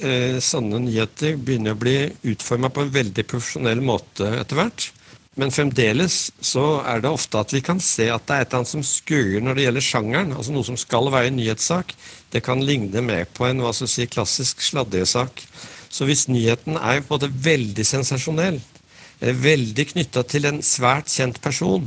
[0.00, 1.98] eh, sanne nyheter begynner å bli
[2.32, 4.90] utforma på en veldig profesjonell måte etter hvert.
[5.34, 8.60] Men fremdeles så er det ofte at vi kan se at det er et eller
[8.60, 10.34] annet som skurrer når det gjelder sjangeren.
[10.36, 11.94] altså Noe som skal være en nyhetssak.
[12.30, 15.42] Det kan ligne mer på en hva skal si, klassisk sladresak.
[15.90, 18.60] Så hvis nyheten er både veldig sensasjonell,
[19.20, 21.86] veldig knytta til en svært kjent person,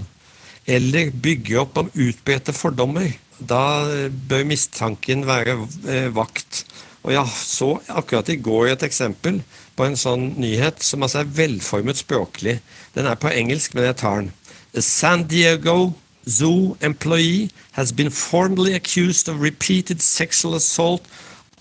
[0.67, 3.87] eller bygger opp om utbredte fordommer, da
[4.27, 5.55] bør mistanken være
[5.87, 6.65] eh, vakt.
[7.05, 9.39] Og jeg så akkurat i går et eksempel
[9.77, 12.57] på en sånn nyhet som altså er velformet språklig.
[12.97, 14.33] Den er på engelsk, men jeg tar den.
[14.75, 15.93] A San Diego
[16.27, 21.07] Zoo employee has been formally accused of repeated sexual assault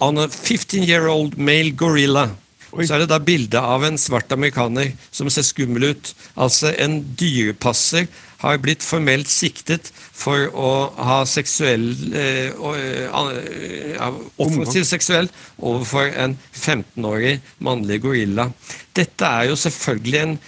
[0.01, 2.31] on a 15-year-old male gorilla.
[2.73, 2.85] Oi.
[2.85, 6.11] Så er det da bilde av en svart amerikaner som ser skummel ut.
[6.35, 8.09] Altså en dyrepasser
[8.43, 10.71] har blitt formelt siktet for å
[11.09, 18.51] ha seksuell eh, eh, offensiv seksuell overfor en 15-årig mannlig gorilla.
[18.97, 20.39] Dette er jo selvfølgelig en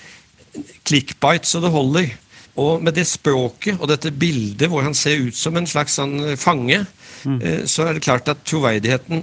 [0.88, 2.12] clickbite så det holder.
[2.59, 6.35] Og med det språket og dette bildet hvor han ser ut som en slags sånn
[6.40, 6.83] fange,
[7.22, 7.38] mm.
[7.38, 9.22] eh, så er det klart at troverdigheten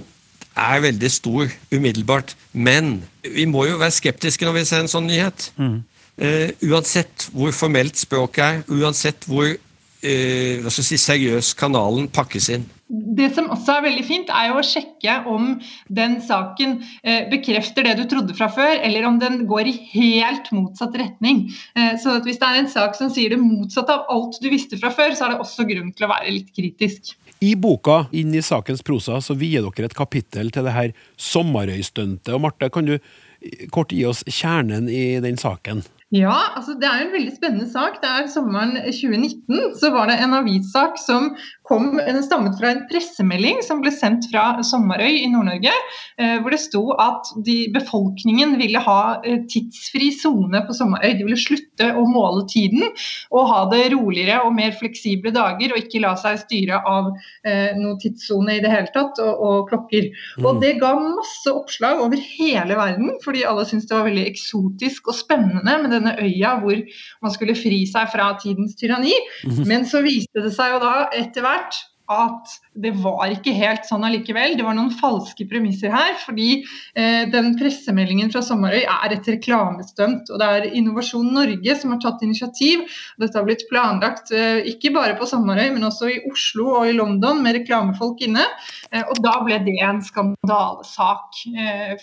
[0.56, 2.32] er veldig stor umiddelbart.
[2.52, 5.50] Men vi må jo være skeptiske når vi ser en sånn nyhet.
[5.60, 5.82] Mm.
[6.16, 12.64] Uh, uansett hvor formelt språket er, uansett hvor uh, si, seriøs kanalen pakkes inn.
[12.86, 15.56] Det som også er veldig fint, er jo å sjekke om
[15.90, 20.52] den saken eh, bekrefter det du trodde fra før, eller om den går i helt
[20.54, 21.48] motsatt retning.
[21.74, 24.78] Eh, så Hvis det er en sak som sier det motsatte av alt du visste
[24.78, 27.16] fra før, så er det også grunn til å være litt kritisk.
[27.42, 32.30] I boka Inn i sakens prosa så vier dere et kapittel til det her sommerøystuntet.
[32.38, 32.96] Og Marte, kan du
[33.74, 35.82] kort gi oss kjernen i den saken?
[36.16, 37.98] Ja, altså det er en veldig spennende sak.
[38.02, 41.32] Det er Sommeren 2019 så var det en avissak som
[41.68, 45.72] kom, den stammet fra en pressemelding som ble sendt fra Sommarøy i Nord-Norge,
[46.20, 51.16] eh, hvor det sto at de, befolkningen ville ha eh, tidsfri sone på Sommarøy.
[51.18, 52.84] De ville slutte å måle tiden
[53.34, 57.10] og ha det roligere og mer fleksible dager, og ikke la seg styre av
[57.46, 60.10] eh, noen tidssone i det hele tatt, og, og klokker.
[60.38, 60.46] Mm.
[60.46, 65.10] Og Det ga masse oppslag over hele verden, fordi alle syntes det var veldig eksotisk
[65.10, 66.78] og spennende med denne øya hvor
[67.24, 69.14] man skulle fri seg fra tidens tyranni.
[69.46, 69.62] Mm.
[69.68, 74.04] Men så viste det seg jo da etter hvert at det var ikke helt sånn
[74.06, 74.56] allikevel.
[74.58, 76.14] Det var noen falske premisser her.
[76.20, 80.30] Fordi eh, den pressemeldingen fra Sommerøy er et reklamestunt.
[80.32, 82.84] Og det er Innovasjon Norge som har tatt initiativ.
[83.20, 86.96] Dette har blitt planlagt eh, ikke bare på Sommerøy, men også i Oslo og i
[86.96, 88.44] London med reklamefolk inne.
[88.90, 91.42] Eh, og da ble det en skandalesak.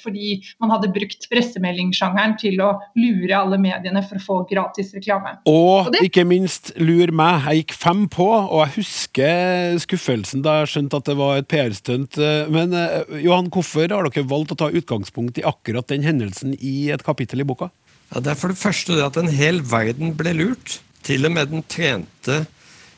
[0.02, 5.36] Fordi man hadde brukt pressemeldingssjangeren til å lure alle mediene for å få gratis reklame.
[5.50, 7.46] Og, og ikke minst lur meg.
[7.48, 11.48] Jeg gikk fem på, og jeg husker skuffelsen da jeg skjønt at det var et
[11.52, 12.18] PR-stunt.
[12.18, 16.56] Eh, men eh, Johan, hvorfor har dere valgt å ta utgangspunkt i akkurat den hendelsen
[16.60, 17.70] i et kapittel i boka?
[18.14, 20.80] Ja, det er for det første det at en hel verden ble lurt.
[21.04, 22.44] Til og med den trente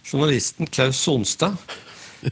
[0.06, 1.58] journalisten Klaus Sonstad.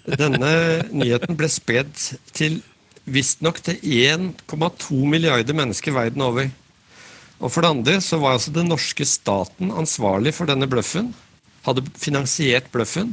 [0.05, 0.51] Denne
[0.93, 1.93] nyheten ble spredd
[2.33, 2.61] til
[3.09, 6.51] visstnok til 1,2 milliarder mennesker verden over.
[7.43, 11.11] Og for det andre så var altså den norske staten ansvarlig for denne bløffen.
[11.65, 13.11] Hadde finansiert bløffen.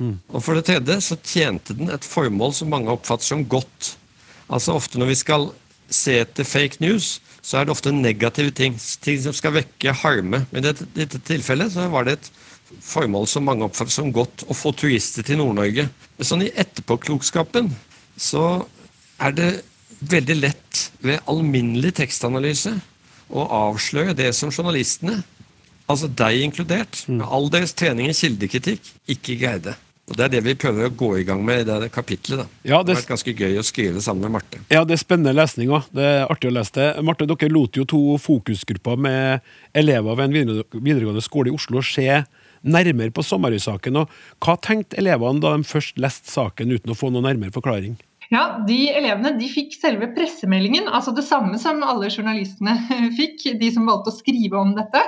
[0.00, 3.96] Og for det tredje så tjente den et formål som mange oppfatter som godt.
[4.52, 5.50] Altså Ofte når vi skal
[5.92, 8.78] se etter fake news, så er det ofte negative ting.
[9.02, 10.44] Ting som skal vekke harme.
[10.52, 12.30] Men i dette tilfellet så var det et
[12.80, 15.88] formål som mange oppfatter som godt, å få turister til Nord-Norge.
[16.22, 17.68] Sånn i etterpåklokskapen
[18.16, 18.62] så
[19.22, 19.50] er det
[20.02, 22.72] veldig lett ved alminnelig tekstanalyse
[23.32, 25.20] å avsløre det som journalistene,
[25.92, 29.74] altså deg inkludert, med all deres trening i kildekritikk, ikke greide.
[30.10, 32.40] Og Det er det vi prøver å gå i gang med i det kapitlet.
[32.42, 32.46] da.
[32.66, 34.58] Ja, det det- har vært ganske gøy å skrive sammen med Marte.
[34.68, 35.84] Ja, det er spennende lesning òg.
[35.94, 37.04] Det er artig å lese det.
[37.04, 39.40] Marte, dere lot jo to fokusgrupper med
[39.74, 42.24] elever ved en videregående skole i Oslo se
[42.64, 43.96] nærmere på Sommerøy-saken.
[43.96, 44.08] og
[44.40, 47.96] Hva tenkte elevene da de først leste saken uten å få noe nærmere forklaring?
[48.30, 52.78] Ja, De elevene de fikk selve pressemeldingen, altså det samme som alle journalistene
[53.18, 55.02] fikk, de som valgte å skrive om dette.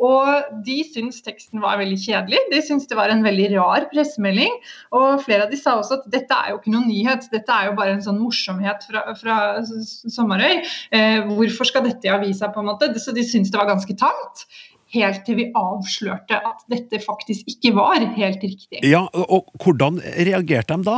[0.00, 2.40] Og de syntes teksten var veldig kjedelig.
[2.52, 4.56] De syntes det var en veldig rar pressemelding.
[4.96, 7.68] Og flere av de sa også at dette er jo ikke noen nyhet, dette er
[7.68, 9.36] jo bare en sånn morsomhet fra, fra
[9.66, 10.64] Sommerøy.
[10.96, 12.92] Eh, hvorfor skal dette i avisa, på en måte?
[13.00, 14.46] Så de syntes det var ganske tamt.
[14.90, 18.80] Helt til vi avslørte at dette faktisk ikke var helt riktig.
[18.82, 20.96] Ja, og, hvordan reagerte de da?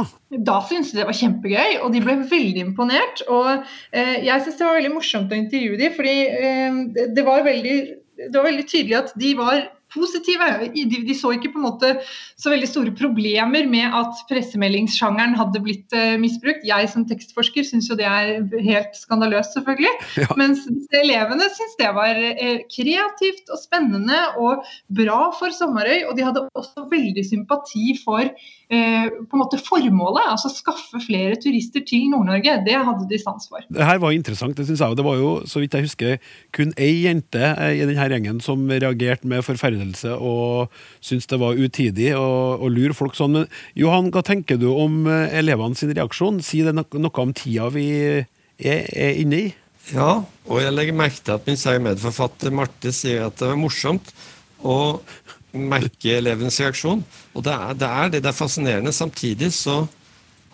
[0.49, 3.21] Da syntes de det var kjempegøy, og de ble veldig imponert.
[3.29, 3.51] Og
[3.93, 6.81] eh, jeg syns det var veldig morsomt å intervjue dem, fordi eh,
[7.13, 7.77] det, var veldig,
[8.29, 10.49] det var veldig tydelig at de var positive.
[10.73, 11.91] De, de så ikke på en måte
[12.41, 16.65] så veldig store problemer med at pressemeldingssjangeren hadde blitt eh, misbrukt.
[16.69, 19.93] Jeg som tekstforsker syns jo det er helt skandaløst, selvfølgelig.
[20.23, 20.29] Ja.
[20.39, 26.05] Mens elevene syns det var eh, kreativt og spennende og bra for Sommerøy.
[26.09, 28.29] Og de hadde også veldig sympati for
[28.73, 32.55] på en måte formålet, altså skaffe flere turister til Nord-Norge.
[32.65, 33.65] Det hadde de sans for.
[33.69, 34.57] Det her var interessant.
[34.57, 34.97] Det synes jeg.
[34.97, 38.65] Det var jo, så vidt jeg husker, kun ei jente eh, i denne gjengen som
[38.71, 40.73] reagerte med forferdelse og
[41.05, 43.37] syntes det var utidig å, lure folk sånn.
[43.37, 46.41] Men Johan, hva tenker du om eh, elevene sin reaksjon?
[46.45, 48.25] Si det noe om tida vi er,
[48.59, 49.51] er inne i?
[49.91, 53.59] Ja, og jeg legger merke til at min kjære medforfatter Marte sier at det var
[53.59, 54.13] morsomt
[54.63, 54.77] å
[55.53, 57.03] merke elevens reaksjon.
[57.35, 58.93] Og det er det, er, det, det er fascinerende.
[58.93, 59.83] Samtidig så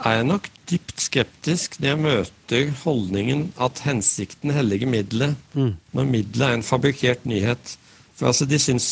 [0.05, 6.47] er jeg nok dypt skeptisk når jeg møter holdningen at hensikten helliger middelet, når middelet
[6.49, 7.75] er en fabrikkert nyhet.
[8.19, 8.89] For altså, de syns,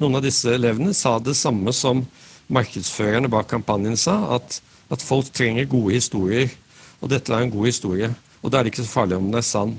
[0.00, 2.06] Noen av disse elevene sa det samme som
[2.52, 4.60] markedsførerne bak kampanjen sa, at,
[4.92, 6.48] at folk trenger gode historier.
[7.00, 8.08] Og dette er en god historie.
[8.40, 9.76] Og da er det ikke så farlig om den er sann.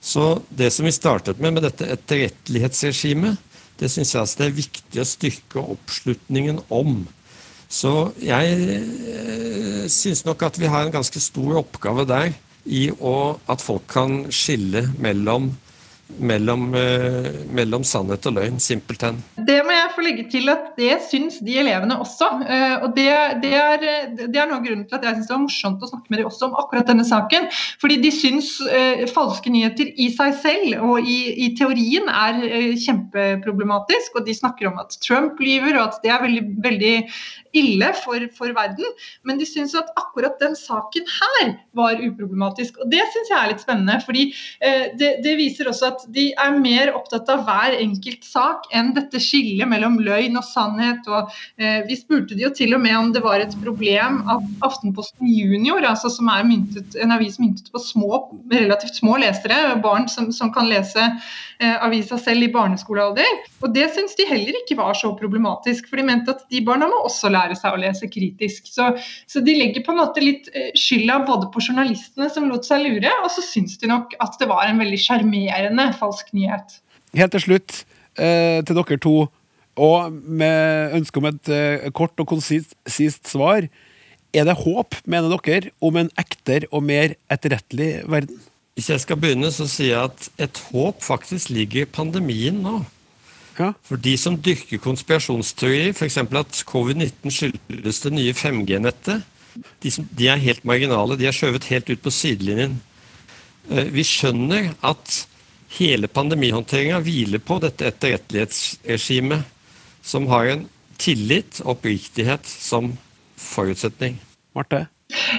[0.00, 3.36] Så det som vi startet med, med dette etterrettelighetsregimet,
[3.80, 7.00] det syns jeg altså det er viktig å styrke oppslutningen om.
[7.70, 12.32] Så jeg eh, syns nok at vi har en ganske stor oppgave der
[12.66, 15.52] i å, at folk kan skille mellom
[16.18, 19.20] mellom, eh, mellom sannhet og løgn, simpelthen.
[19.36, 22.28] Det må jeg få legge til at det syns de elevene også.
[22.44, 23.08] Eh, og det,
[23.42, 23.84] det, er,
[24.20, 26.22] det er noe av grunnen til at jeg syns det var morsomt å snakke med
[26.22, 27.48] dem også om akkurat denne saken.
[27.82, 32.40] Fordi de syns eh, falske nyheter i seg selv og i, i teorien er
[32.80, 34.18] kjempeproblematisk.
[34.18, 36.96] Og de snakker om at Trump lyver, og at det er veldig, veldig
[37.56, 38.86] ille for, for verden.
[39.26, 42.78] Men de syns at akkurat den saken her var uproblematisk.
[42.82, 43.98] Og det syns jeg er litt spennende.
[44.06, 44.26] fordi
[44.60, 48.92] eh, det, det viser også at de er mer opptatt av hver enkelt sak enn
[48.96, 51.06] dette skillet mellom løgn og sannhet.
[51.10, 54.46] Og, eh, vi spurte de jo til og med om det var et problem at
[54.66, 60.08] Aftenposten Junior, altså som er myntet, en avis myntet på små, relativt små lesere, barn
[60.10, 61.02] som, som kan lese
[61.60, 63.44] eh, avisa selv i barneskolealder.
[63.64, 66.88] Og det syns de heller ikke var så problematisk, for de mente at de barna
[66.90, 68.68] må også lære seg å lese kritisk.
[68.70, 68.90] Så,
[69.30, 72.84] så de legger på en måte litt eh, skylda både på journalistene som lot seg
[72.86, 76.80] lure, og så syns de nok at det var en veldig sjarmerende falsk nyhet.
[77.18, 77.82] Helt til slutt,
[78.20, 79.16] eh, til dere to,
[79.80, 83.68] og med ønske om et eh, kort og konsist sist svar.
[84.30, 88.38] Er det håp, mener dere, om en ektere og mer etterrettelig verden?
[88.78, 92.78] Hvis jeg skal begynne, så sier jeg at et håp faktisk ligger i pandemien nå.
[93.58, 93.72] Ja.
[93.86, 96.18] For de som dyrker konspirasjonsteorier, f.eks.
[96.18, 99.26] at covid-19 skyldes det nye 5G-nettet,
[99.82, 101.18] de, de er helt marginale.
[101.18, 102.78] De er skjøvet helt ut på sidelinjen.
[103.70, 105.24] Eh, Vi skjønner at
[105.78, 109.44] hele pandemihåndteringa hviler på dette etterrettelighetsregimet,
[110.02, 110.64] som har en
[111.00, 112.94] tillit og oppriktighet som
[113.40, 114.18] forutsetning.
[114.56, 114.86] Marte?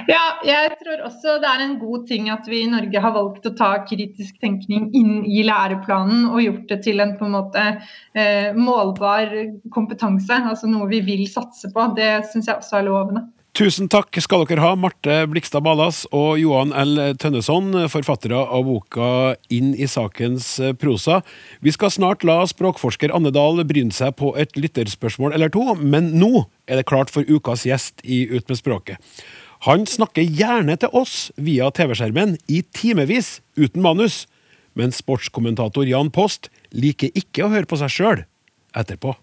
[0.09, 3.47] Ja, jeg tror også det er en god ting at vi i Norge har valgt
[3.47, 7.65] å ta kritisk tenkning inn i læreplanen og gjort det til en på en måte
[7.67, 9.33] eh, målbar
[9.73, 11.91] kompetanse, altså noe vi vil satse på.
[11.97, 13.27] Det syns jeg også er lovende.
[13.51, 17.01] Tusen takk skal dere ha, Marte Blikstad Balas og Johan L.
[17.19, 19.09] Tønneson, forfattere av boka
[19.51, 21.19] Inn i sakens prosa.
[21.59, 26.13] Vi skal snart la språkforsker Anne Dahl bryne seg på et lytterspørsmål eller to, men
[26.15, 29.03] nå er det klart for ukas gjest i Ut med språket.
[29.61, 34.23] Han snakker gjerne til oss via TV-skjermen i timevis uten manus,
[34.73, 38.23] men sportskommentator Jan Post liker ikke å høre på seg sjøl
[38.73, 39.13] etterpå.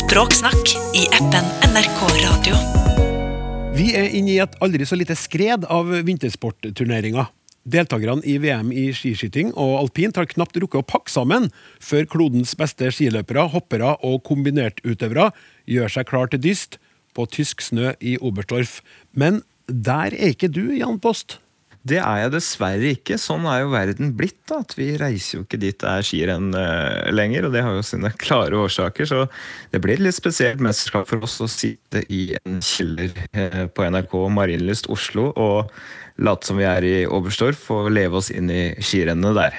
[0.00, 2.58] Språksnakk i appen NRK Radio.
[3.78, 7.30] Vi er inne i et aldri så lite skred av vintersportturneringer.
[7.70, 12.58] Deltakerne i VM i skiskyting og alpint har knapt rukket å pakke sammen før klodens
[12.58, 15.30] beste skiløpere, hoppere og kombinertutøvere
[15.70, 16.80] gjør seg klar til dyst
[17.16, 18.80] på tysk snø i Oberstdorf.
[19.12, 21.38] Men der er ikke du, Jan Post.
[21.80, 23.16] Det er jeg dessverre ikke.
[23.16, 24.36] Sånn er jo verden blitt.
[24.50, 27.78] da, at Vi reiser jo ikke dit det er skirenn uh, lenger, og det har
[27.78, 29.08] jo sine klare årsaker.
[29.08, 29.24] Så
[29.72, 33.88] det blir et litt spesielt mesterskap for oss å sitte i en kjeller uh, på
[33.88, 35.72] NRK Marienlyst Oslo og
[36.20, 39.56] late som vi er i Oberstdorf og leve oss inn i skirennene der.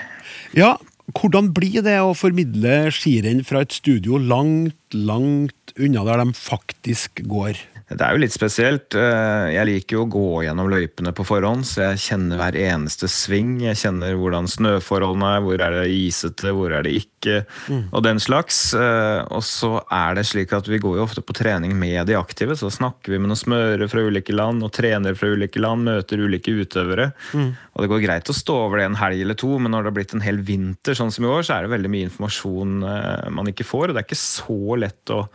[0.53, 0.75] Ja,
[1.15, 7.23] hvordan blir det å formidle skirenn fra et studio langt, langt unna der de faktisk
[7.29, 7.59] går?
[7.91, 8.95] Det er jo litt spesielt.
[8.95, 13.09] Eh, jeg liker jo å gå gjennom løypene på forhånd, så jeg kjenner hver eneste
[13.11, 13.57] sving.
[13.65, 17.83] Jeg kjenner hvordan snøforholdene er, hvor er det isete, hvor er det ikke, mm.
[17.91, 18.59] og den slags.
[18.77, 22.17] Eh, og så er det slik at vi går jo ofte på trening med de
[22.19, 25.87] aktive, så snakker vi med noen smørere fra ulike land og trenere fra ulike land,
[25.89, 27.11] møter ulike utøvere.
[27.35, 27.49] Mm.
[27.75, 29.91] Og det går greit å stå over det en helg eller to, men når det
[29.91, 32.77] har blitt en hel vinter, sånn som i år, så er det veldig mye informasjon
[32.87, 35.25] eh, man ikke får, og det er ikke så lett å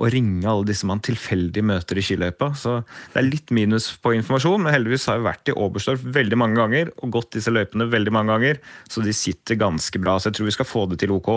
[0.00, 2.50] å ringe alle disse man tilfeldig møter i skiløypa.
[2.56, 2.78] Så
[3.12, 6.60] det er litt minus på informasjon, men heldigvis har jeg vært i Oberstdorf veldig mange
[6.60, 10.16] ganger og gått disse løypene veldig mange ganger, så de sitter ganske bra.
[10.18, 11.34] Så jeg tror vi skal få det til OK.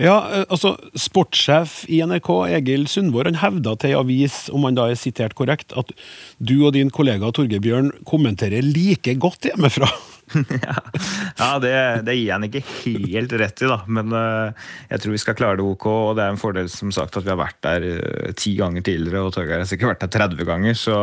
[0.00, 4.76] Ja, eh, altså Sportssjef i NRK, Egil Sundvår, han hevda til ei avis, om han
[4.78, 5.92] da er sitert korrekt, at
[6.38, 9.90] du og din kollega Torgeir Bjørn kommenterer like godt hjemmefra.
[11.40, 11.72] ja, det,
[12.06, 13.78] det, gir han ikke helt rett i, da.
[13.88, 15.86] Men uh, jeg tror vi skal klare det ok.
[15.90, 18.86] Og det er en fordel som sagt at vi har vært der uh, ti ganger
[18.86, 20.78] tidligere, og Torgeir har sikkert vært der 30 ganger.
[20.78, 20.98] Så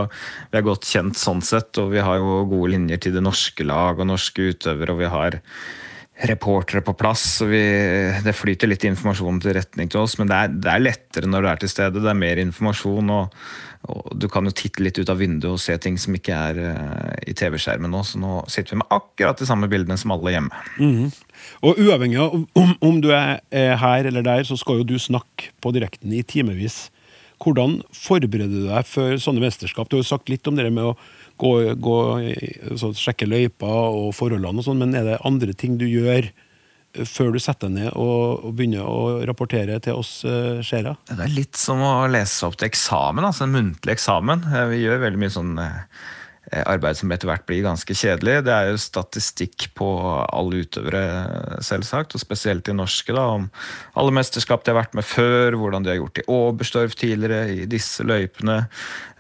[0.52, 3.68] vi er godt kjent sånn sett, og vi har jo gode linjer til det norske
[3.68, 4.94] lag og norske utøvere.
[4.94, 5.42] og vi har
[6.24, 7.24] reportere på plass.
[7.40, 7.62] så vi,
[8.24, 11.44] Det flyter litt informasjon til retning til oss, men det er, det er lettere når
[11.44, 12.04] du er til stede.
[12.04, 13.14] Det er mer informasjon.
[13.14, 13.46] og
[13.92, 16.60] og du kan jo titte litt ut av vinduet og se ting som ikke er
[16.72, 18.00] uh, i TV-skjermen nå.
[18.08, 20.62] Så nå sitter vi med akkurat de samme bildene som alle hjemme.
[20.80, 21.10] Mm.
[21.68, 22.46] Og uavhengig av om,
[22.80, 26.24] om, du er, er, her eller der, så skal jo du snakke på direkten i
[26.24, 26.86] timevis.
[27.44, 29.92] Hvordan forbereder du deg for sånne mesterskap?
[29.92, 30.96] Du har jo sagt litt om det med å
[31.42, 32.00] gå, gå
[32.72, 36.32] altså, sjekke løyper og forholdene og sånn, men er det andre ting du gjør?
[37.10, 40.96] før du setter deg ned og, begynner å rapportere til oss uh, seere?
[41.10, 44.46] Det er litt som å lese opp til eksamen, altså en muntlig eksamen.
[44.52, 45.56] Eh, vi gjør veldig mye sånn
[46.66, 48.42] arbeid som etter hvert blir ganske kjedelig.
[48.48, 49.88] Det er jo statistikk på
[50.24, 51.04] alle utøvere,
[51.66, 53.14] selvsagt, og spesielt de norske.
[53.16, 53.50] da, Om
[54.00, 57.66] alle mesterskap de har vært med før, hvordan de har gjort i Oberstdorf tidligere, i
[57.70, 58.64] disse løypene.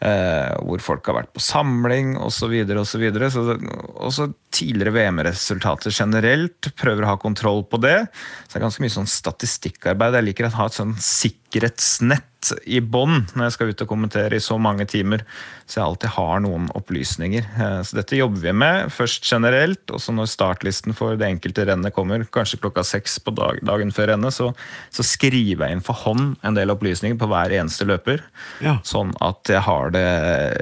[0.03, 2.51] Eh, hvor folk har vært på samling osv.
[2.81, 3.03] osv.
[4.03, 6.73] Også tidligere VM-resultater generelt.
[6.75, 7.99] Prøver å ha kontroll på det.
[8.43, 10.19] Så det er ganske mye sånn statistikkarbeid.
[10.19, 12.32] Jeg liker å ha et sånn sikkerhetsnett
[12.65, 15.23] i bånn når jeg skal ut og kommentere i så mange timer,
[15.65, 17.45] så jeg alltid har noen opplysninger.
[17.45, 21.65] Eh, så dette jobber vi med, først generelt, og så når startlisten for det enkelte
[21.69, 24.51] rennet kommer, kanskje klokka seks på dag, dagen før rennet, så,
[24.93, 28.23] så, skriver jeg inn for hånd en del opplysninger på hver eneste løper.
[28.65, 28.77] Ja.
[28.87, 30.07] Sånn at jeg har det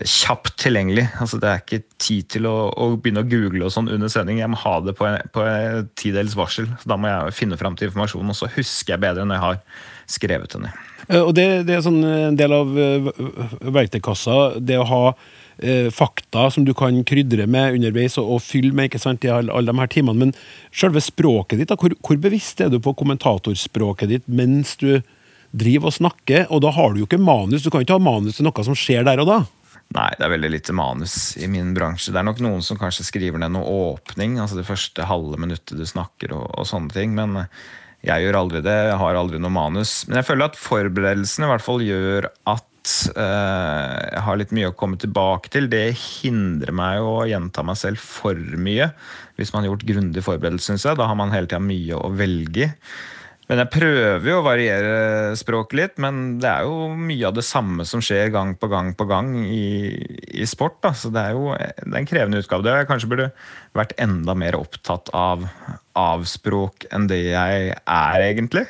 [0.10, 1.08] kjapt tilgjengelig.
[1.24, 4.42] Altså Det er ikke tid til å, å begynne å google og sånn under sending.
[4.42, 6.70] Jeg må ha det på en, på en tidels varsel.
[6.82, 9.48] Så da må jeg finne fram til informasjonen, og så husker jeg bedre når jeg
[9.48, 9.62] har
[10.12, 10.88] skrevet den ned.
[11.08, 13.08] Eh, og det, det er sånn en del av eh,
[13.72, 18.76] verktøykassa, det å ha eh, fakta som du kan krydre med underveis og, og fylle
[18.76, 20.28] med ikke sant, i alle, alle de her timene.
[20.28, 20.36] Men
[20.76, 25.00] selve språket ditt, da, hvor, hvor bevisst er du på kommentatorspråket ditt mens du
[25.52, 27.64] driver og snakker, og da har du jo ikke manus.
[27.64, 29.42] Du kan ikke ha manus til noe som skjer der og da.
[29.92, 32.14] Nei, det er veldig lite manus i min bransje.
[32.14, 35.76] Det er nok noen som kanskje skriver ned noe åpning, altså det første halve minuttet
[35.76, 37.12] du snakker og, og sånne ting.
[37.18, 37.42] Men
[38.06, 38.78] jeg gjør aldri det.
[38.90, 40.02] Jeg har aldri noe manus.
[40.08, 44.72] Men jeg føler at forberedelsene i hvert fall gjør at uh, jeg har litt mye
[44.72, 45.70] å komme tilbake til.
[45.70, 48.92] Det hindrer meg å gjenta meg selv for mye
[49.38, 50.98] hvis man har gjort grundig forberedelse, syns jeg.
[51.00, 52.74] Da har man hele tida mye å velge i.
[53.52, 54.92] Men jeg prøver jo å variere
[55.36, 58.94] språket litt, men det er jo mye av det samme som skjer gang på gang
[58.96, 59.92] på gang i,
[60.40, 60.78] i sport.
[60.80, 60.94] Da.
[60.96, 62.64] Så det er jo det er en krevende utgave.
[62.64, 63.28] Det jeg kanskje burde
[63.76, 65.44] vært enda mer opptatt av,
[66.00, 68.64] av språk enn det jeg er, egentlig.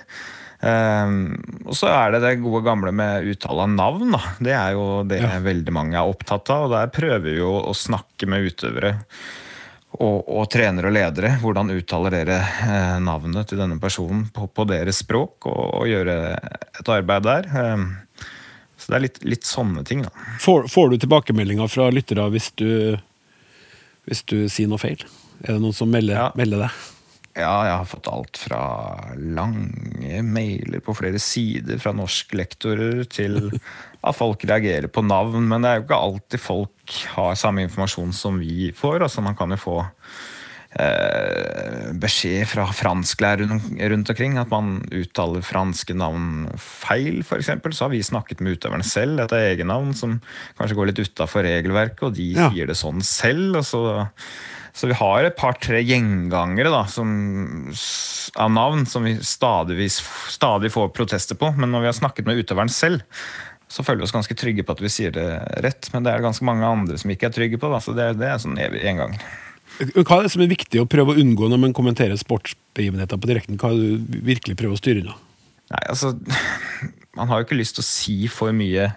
[0.65, 4.17] Um, og så er det det gode gamle med uttale av navn.
[4.17, 4.23] Da.
[4.49, 5.35] Det er jo det ja.
[5.45, 6.65] veldig mange er opptatt av.
[6.65, 8.95] Og der prøver vi jo å snakke med utøvere
[10.01, 11.35] og, og trenere og ledere.
[11.41, 16.17] Hvordan uttaler dere eh, navnet til denne personen på, på deres språk, og, og, gjøre
[16.81, 17.49] et arbeid der.
[17.61, 18.27] Eh,
[18.81, 20.13] så det er litt, litt sånne ting, da.
[20.41, 22.71] Får, får, du tilbakemeldinger fra lyttere hvis du,
[24.09, 25.05] hvis du sier noe feil?
[25.45, 26.31] Er det noen som melder, ja.
[26.37, 26.81] melder deg?
[27.31, 28.61] Ja, jeg har fått alt fra
[29.15, 33.37] lange mailer på flere sider fra norsklektorer til
[34.01, 35.47] at folk reagerer på navn.
[35.47, 39.05] Men det er jo ikke alltid folk har samme informasjon som vi får.
[39.07, 39.77] Altså Man kan jo få
[42.01, 43.59] beskjed fra fransklærere
[43.91, 47.51] rundt omkring at man uttaler franske navn feil, f.eks.
[47.75, 49.19] Så har vi snakket med utøverne selv.
[49.19, 50.19] Dette er egennavn som
[50.59, 52.49] kanskje går litt utafor regelverket, og de Ja.
[52.49, 53.61] sier det sånn selv.
[53.65, 54.07] så
[54.73, 57.73] så vi har et par-tre gjengangere da, som,
[58.39, 59.97] av navn som vi stadigvis,
[60.31, 61.49] stadig får protester på.
[61.57, 63.01] Men når vi har snakket med utøveren selv,
[63.67, 65.27] så føler vi oss ganske trygge på at vi sier det
[65.65, 65.89] rett.
[65.91, 67.67] Men det er det ganske mange andre som ikke er trygge på.
[67.67, 69.17] Da, så det, det er sånn evig engang.
[69.81, 73.29] Hva er det som er viktig å prøve å unngå når man kommenterer sportsbegivenheter på
[73.29, 73.57] direkten?
[73.59, 75.17] Hva er det du virkelig prøver å styre unna?
[75.71, 76.13] Nei, altså
[77.17, 78.91] Man har jo ikke lyst til å si for mye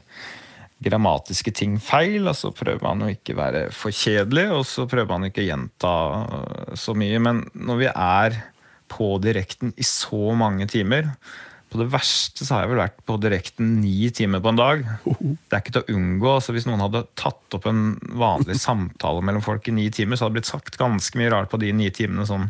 [0.85, 5.11] grammatiske ting feil, og så prøver man å ikke være for kjedelig, og så prøver
[5.11, 7.20] man ikke å gjenta øh, så mye.
[7.22, 8.39] Men når vi er
[8.93, 11.09] på direkten i så mange timer
[11.75, 14.85] På det verste så har jeg vel vært på direkten ni timer på en dag.
[15.03, 16.35] Det er ikke til å unngå.
[16.39, 20.29] så Hvis noen hadde tatt opp en vanlig samtale mellom folk i ni timer, så
[20.29, 22.47] hadde det blitt sagt ganske mye rart på de ni timene sånn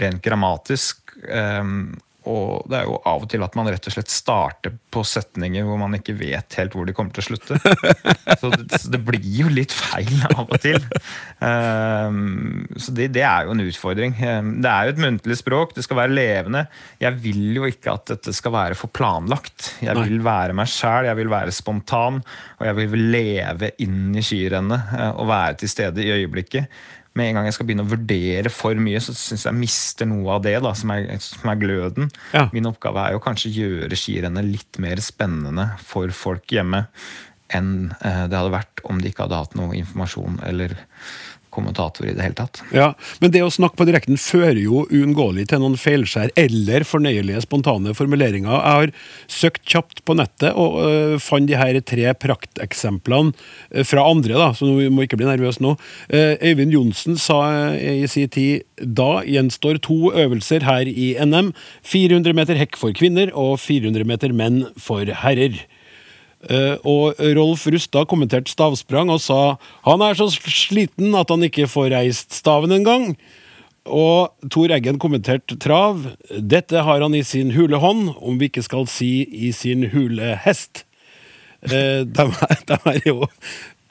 [0.00, 1.12] rent grammatisk.
[1.28, 1.98] Ehm,
[2.30, 5.66] og det er jo av og til at man rett og slett starter på setninger
[5.66, 7.58] hvor man ikke vet helt hvor de kommer til å slutte.
[8.40, 10.80] Så det, så det blir jo litt feil av og til.
[11.38, 14.16] Um, så det, det er jo en utfordring.
[14.20, 16.64] Ehm, det er jo et muntlig språk, det skal være levende.
[17.00, 19.70] Jeg vil jo ikke at dette skal være for planlagt.
[19.84, 22.20] Jeg vil være meg sjæl, jeg vil være spontan,
[22.58, 26.68] og jeg vil leve inn i skirennet eh, og være til stede i øyeblikket
[27.14, 30.36] med en gang jeg skal begynne å vurdere for mye, så syns jeg mister noe
[30.36, 32.10] av det, da, som er, som er gløden.
[32.34, 32.48] Ja.
[32.54, 36.86] Min oppgave er jo kanskje å gjøre skirennet litt mer spennende for folk hjemme
[37.54, 40.74] enn eh, det hadde vært om de ikke hadde hatt noe informasjon eller
[41.54, 42.60] kommentator i det hele tatt.
[42.74, 42.92] Ja,
[43.22, 47.94] Men det å snakke på direkten fører jo uunngåelig til noen feilskjær eller fornøyelige, spontane
[47.96, 48.52] formuleringer.
[48.54, 48.92] Jeg har
[49.30, 53.32] søkt kjapt på nettet og øh, fant de her tre prakteksemplene
[53.74, 55.76] øh, fra andre, da, så vi må ikke bli nervøse nå.
[56.08, 57.40] Eh, Øyvind Johnsen sa
[57.74, 61.52] øh, i sin tid da gjenstår to øvelser her i NM.
[61.86, 65.62] 400 meter hekk for kvinner og 400 meter menn for herrer.
[66.50, 71.68] Eh, og Rolf Rustad kommenterte stavsprang og sa han er så sliten at han ikke
[71.70, 73.14] får reist staven engang.
[73.84, 76.06] Og Tor Eggen kommenterte trav.
[76.30, 80.34] Dette har han i sin hule hånd, om vi ikke skal si i sin hule
[80.44, 80.84] hest.
[81.64, 83.26] Eh, de, er- de er jo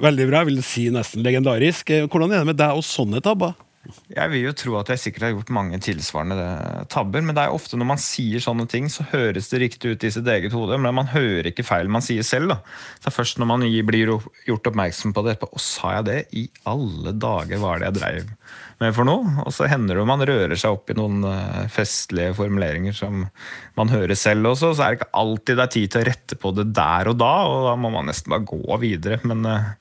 [0.02, 1.90] veldig bra, jeg vil si nesten legendarisk.
[1.94, 3.54] Eh, Hvordan er det med deg og sånne tabber?
[3.84, 7.44] Jeg vil jo tro at jeg sikkert har gjort mange tilsvarende eh, tabber, men det
[7.44, 10.56] er ofte når man sier sånne ting, så høres det riktig ut i sitt eget
[10.56, 12.54] hode, men man hører ikke feil man sier selv.
[12.54, 12.58] da.
[13.04, 14.14] Det er først når man blir
[14.48, 15.52] gjort oppmerksom på det etterpå.
[15.52, 16.18] Og sa jeg det?
[16.32, 18.32] I alle dager var det jeg dreiv
[18.80, 19.36] med for noe?
[19.44, 23.28] Og så hender det man rører seg opp i noen eh, festlige formuleringer som
[23.76, 26.40] man hører selv også, så er det ikke alltid det er tid til å rette
[26.40, 29.20] på det der og da, og da må man nesten bare gå videre.
[29.28, 29.48] men...
[29.52, 29.72] eh,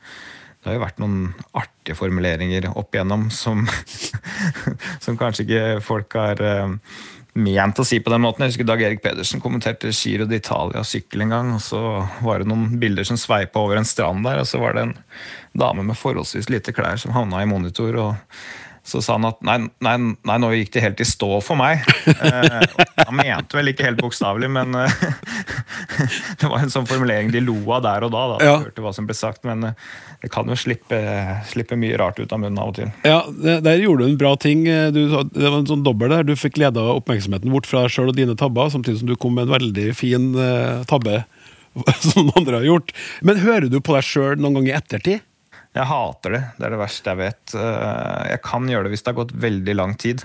[0.63, 3.65] det har jo vært noen artige formuleringer opp igjennom som,
[5.05, 6.77] som kanskje ikke folk har eh,
[7.35, 8.45] ment å si på den måten.
[8.45, 11.53] Jeg husker Dag Erik Pedersen kommenterte Giro d'Italia sykkel en gang.
[11.57, 11.81] og Så
[12.23, 14.97] var det noen bilder som sveipa over en strand der, og så var det en
[15.59, 17.99] dame med forholdsvis lite klær som havna i monitor.
[17.99, 18.15] og
[18.85, 19.93] så sa han at nei, nei,
[20.27, 21.85] nei, nå gikk det helt i stå for meg.
[22.11, 22.65] Eh,
[23.07, 24.97] han mente vel ikke helt bokstavelig, men eh,
[26.41, 28.23] det var en sånn formulering de lo av der og da.
[28.33, 28.57] da Ja.
[28.65, 29.87] hørte hva som ble sagt, Men eh,
[30.23, 30.99] det kan jo slippe,
[31.51, 32.91] slippe mye rart ut av munnen av og til.
[33.07, 33.21] Ja,
[33.63, 34.65] Der gjorde du en bra ting.
[34.67, 36.27] Du, det var en sånn dobbel der.
[36.27, 39.35] Du fikk leda oppmerksomheten bort fra deg sjøl og dine tabber, samtidig som du kom
[39.39, 40.31] med en veldig fin
[40.91, 41.23] tabbe
[42.05, 42.91] som noen andre har gjort.
[43.23, 45.23] Men hører du på deg sjøl noen gang i ettertid?
[45.73, 46.43] Jeg hater det.
[46.59, 47.55] Det er det verste jeg vet.
[47.57, 50.25] Eh, Jeg kan gjøre det hvis det har gått veldig lang tid.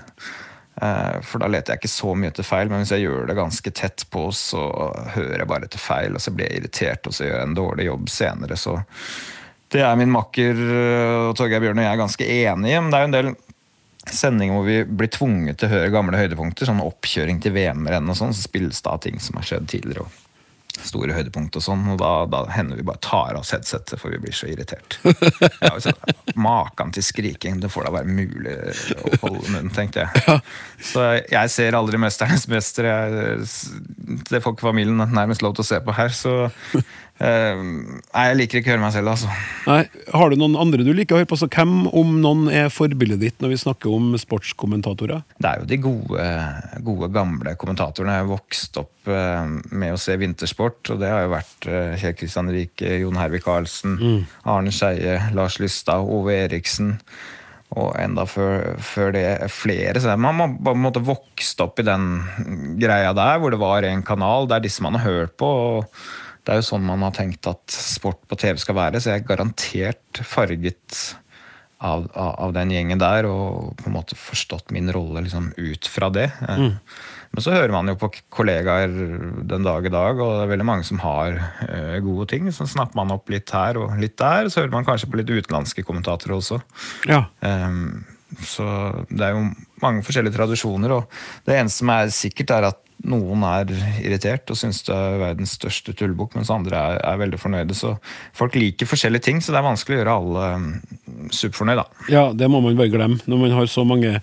[0.82, 3.38] Eh, For da leter jeg ikke så mye etter feil, men hvis jeg gjør det
[3.38, 4.66] ganske tett på, så
[5.16, 7.56] hører jeg bare etter feil, og så blir jeg irritert, og så gjør jeg en
[7.58, 8.60] dårlig jobb senere.
[8.60, 8.76] Så
[9.72, 10.60] det er min makker
[11.28, 12.80] og Torgeir Bjørn og jeg er ganske enige.
[12.84, 13.34] Men det er jo en del
[14.08, 18.16] sendinger hvor vi blir tvunget til å høre gamle høydepunkter, sånn oppkjøring til VM-renn og
[18.16, 20.06] sånn, så spilles det av ting som har skjedd tidligere.
[20.06, 20.24] og
[20.84, 24.14] store høydepunkt og sånn, og da, da hender vi bare tar av oss headsetet, for
[24.14, 24.98] vi blir så irritert.
[25.58, 25.92] Ja, altså,
[26.38, 28.54] Maken til skriking, det får da være mulig
[28.94, 30.38] å holde munnen, tenkte jeg.
[30.90, 33.48] Så jeg ser aldri 'Mesternes mester', jeg,
[34.30, 36.34] det får ikke familien nærmest lov til å se på her, så
[37.18, 39.30] Nei, jeg liker ikke å høre meg selv, altså.
[39.66, 39.78] Nei,
[40.14, 41.38] Har du noen andre du liker å høre på?
[41.40, 45.24] Så hvem, om noen, er forbildet ditt når vi snakker om sportskommentatorer?
[45.38, 46.26] Det er jo de gode,
[46.86, 48.14] gode gamle kommentatorene.
[48.20, 51.96] Jeg har vokst opp eh, med å se vintersport, og det har jo vært eh,
[52.04, 53.98] Kjell Kristian Rike, Jon Hervik Karlsen,
[54.46, 56.94] Arne Skeie, Lars Lystad, Ove Eriksen.
[57.76, 60.00] og enda før, før det flere.
[60.00, 62.22] Så man har på en måte vokst opp i den
[62.80, 64.48] greia der, hvor det var en kanal.
[64.48, 65.50] Det er disse man har hørt på.
[65.76, 65.84] og
[66.44, 69.22] Det er jo sånn man har tenkt at sport på TV skal være, så jeg
[69.22, 70.98] er garantert farget
[71.78, 75.88] av, av, av den gjengen der, og på en måte forstått min rolle liksom, ut
[75.90, 76.26] fra det.
[76.42, 76.74] Mm.
[77.28, 78.90] Men så hører man jo på kollegaer
[79.46, 82.48] den dag i dag, og det er veldig mange som har uh, gode ting.
[82.54, 84.48] Så snapper man opp litt her og litt der.
[84.48, 86.62] Så hører man kanskje på litt utenlandske kommentatorer også.
[87.10, 87.26] Ja.
[87.44, 88.06] Um,
[88.44, 88.66] så
[89.12, 89.46] det er jo
[89.84, 93.70] mange forskjellige tradisjoner, og det eneste som er sikkert, er at noen er
[94.02, 97.76] irritert og syns det er verdens største tullebukk, mens andre er, er, veldig fornøyde.
[97.76, 97.94] Så
[98.36, 101.36] folk liker forskjellige ting, så det er vanskelig å gjøre alle superfornøyde.
[101.38, 102.08] superfornøyd, da.
[102.12, 104.18] Ja, det må man bare glemme når man har så mange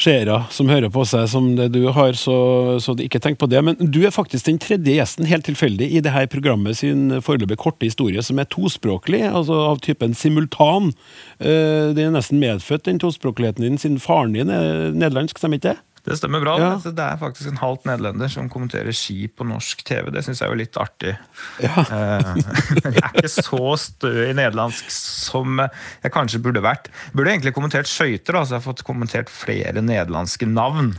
[0.00, 3.60] seere som hører på seg som det du har, så, så ikke tenk på det.
[3.66, 7.58] Men du er faktisk den tredje gjesten, helt tilfeldig, i det her programmet sin foreløpig
[7.60, 10.94] korte historie, som er tospråklig, altså av typen simultan.
[11.38, 15.78] Det er nesten medfødt, den tospråkligheten din, siden faren din er nederlandsk, stemmer ikke det?
[16.06, 16.54] Det stemmer bra.
[16.60, 16.70] Ja.
[16.84, 20.08] Det er faktisk en halvt nederlender som kommenterer ski på norsk TV.
[20.14, 21.12] Det syns jeg er jo litt artig.
[21.60, 21.84] Ja.
[21.84, 22.30] Eh,
[22.86, 26.88] jeg er ikke så stø i nederlandsk som jeg kanskje burde vært.
[27.12, 30.94] Burde egentlig kommentert skøyter, så jeg har fått kommentert flere nederlandske navn.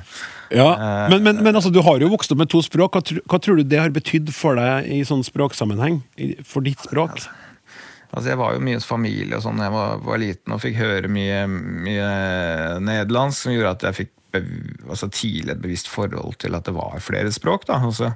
[0.52, 2.98] Ja, men, men, men altså, du har jo vokst opp med to språk.
[2.98, 6.02] Hva, hva tror du det har betydd for deg i sånn språksammenheng?
[6.48, 7.24] For ditt språk?
[8.12, 10.60] Altså, jeg var jo mye hos familie og sånn da jeg var, var, liten og
[10.60, 12.10] fikk høre mye, mye
[12.84, 17.02] nederlandsk, som gjorde at jeg fikk altså tidlig et bevisst forhold til at det var
[17.04, 17.66] flere språk.
[17.70, 17.80] Da.
[17.88, 18.12] Og så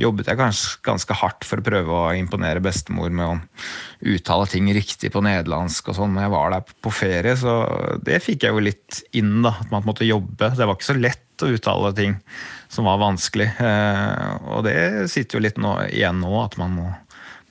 [0.00, 4.70] jobbet jeg kanskje ganske hardt for å prøve å imponere bestemor med å uttale ting
[4.74, 7.36] riktig på nederlandsk og sånn når jeg var der på ferie.
[7.38, 7.56] Så
[8.06, 9.54] det fikk jeg jo litt inn, da.
[9.60, 10.52] At man måtte jobbe.
[10.56, 12.18] Det var ikke så lett å uttale ting
[12.70, 13.48] som var vanskelig.
[13.60, 14.76] Eh, og det
[15.12, 16.90] sitter jo litt nå, igjen nå, at man må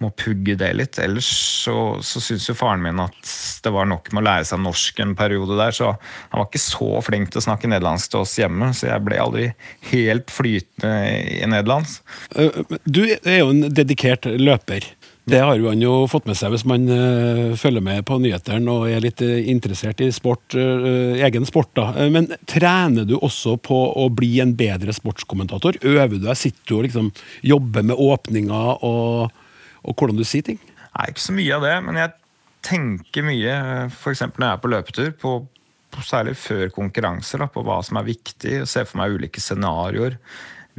[0.03, 0.99] må pugge det litt.
[1.01, 1.27] Ellers
[1.63, 1.75] så,
[2.05, 3.33] så syns jo faren min at
[3.63, 6.63] det var nok med å lære seg norsk en periode der, så han var ikke
[6.63, 9.49] så flink til å snakke nederlandsk til oss hjemme, så jeg ble aldri
[9.91, 10.93] helt flytende
[11.39, 12.15] i nederlandsk.
[12.39, 14.87] Eh, du er jo en dedikert løper.
[15.29, 18.87] Det har han jo fått med seg hvis man uh, følger med på nyhetene og
[18.89, 21.69] er litt uh, interessert i sport, egen sport.
[21.77, 22.07] da.
[22.09, 25.77] Men trener du også på å bli en bedre sportskommentator?
[25.83, 26.39] Øver du deg?
[26.39, 27.11] Sitter du og liksom
[27.45, 29.38] jobber med åpninger og
[29.83, 30.59] og hvordan du sier ting?
[30.89, 32.15] Nei, ikke så mye av det, men jeg
[32.65, 33.55] tenker mye,
[33.87, 34.25] f.eks.
[34.35, 35.33] når jeg er på løpetur, på,
[35.93, 38.63] på særlig før konkurranser, da, på hva som er viktig.
[38.69, 40.17] Se for meg ulike scenarioer.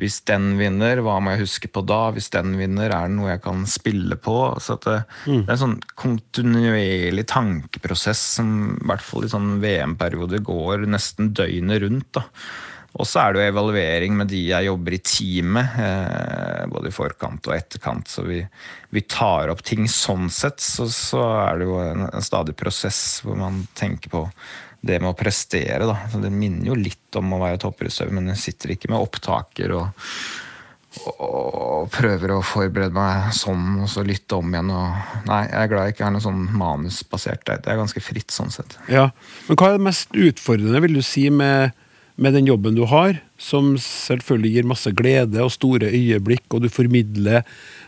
[0.01, 2.07] Hvis den vinner, hva må jeg huske på da?
[2.15, 4.37] Hvis den vinner, er det noe jeg kan spille på?
[4.63, 5.43] Så det, mm.
[5.43, 11.35] det, er en sånn kontinuerlig tankeprosess som i hvert fall i sånn VM-perioder går nesten
[11.37, 12.09] døgnet rundt.
[12.17, 12.25] da.
[12.99, 16.95] Og så er det jo evaluering med de jeg jobber i teamet, eh, både i
[16.95, 18.11] forkant og etterkant.
[18.11, 18.41] Så vi,
[18.91, 20.59] vi tar opp ting sånn sett.
[20.65, 24.25] Så, så er det jo en, en, stadig prosess hvor man tenker på
[24.83, 25.87] det med å prestere.
[25.87, 25.97] Da.
[26.11, 29.75] Så det minner jo litt om å være toppidrettsutøver, men jeg sitter ikke med opptaker
[29.77, 30.09] og,
[31.13, 34.73] og, prøver å forberede meg sånn, og så lytte om igjen.
[34.75, 37.47] Og, nei, jeg er glad jeg ikke har noe sånn manusbasert.
[37.47, 38.75] Det er ganske fritt sånn sett.
[38.91, 39.13] Ja,
[39.47, 41.71] Men hva er det mest utfordrende, vil du si, med
[42.21, 46.69] med den jobben du har, som selvfølgelig gir masse glede og store øyeblikk, og du
[46.73, 47.47] formidler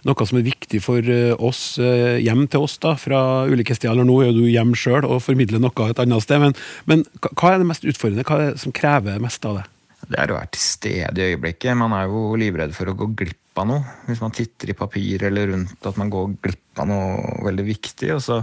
[0.08, 3.20] noe som er viktig for eh, oss, eh, hjem til oss da, fra
[3.50, 3.92] ulike steder.
[3.92, 6.56] Eller nå er du hjem sjøl og formidler noe et annet sted, men,
[6.88, 8.24] men, hva er det mest utfordrende?
[8.28, 9.68] Hva er det som krever mest av det?
[10.02, 11.76] Det er å være til stede i øyeblikket.
[11.78, 13.84] Man er jo livredd for å gå glipp av noe.
[14.08, 18.10] Hvis man titter i papir eller rundt at man går glipp av noe veldig viktig.
[18.16, 18.40] og så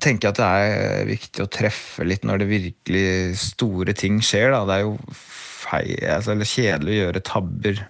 [0.00, 3.08] tenker jeg at det er viktig å treffe litt når det virkelig
[3.42, 4.52] store ting skjer.
[4.54, 4.62] Da.
[4.68, 7.82] Det er jo feil, altså, kjedelig å gjøre tabber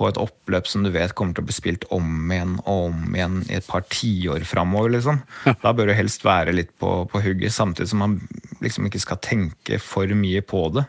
[0.00, 3.16] på et oppløp som du vet kommer til å bli spilt om igjen og om
[3.16, 4.94] igjen i et par tiår framover.
[4.96, 5.20] Liksom.
[5.60, 8.16] Da bør du helst være litt på, på hugget, samtidig som man
[8.64, 10.86] liksom ikke skal tenke for mye på det.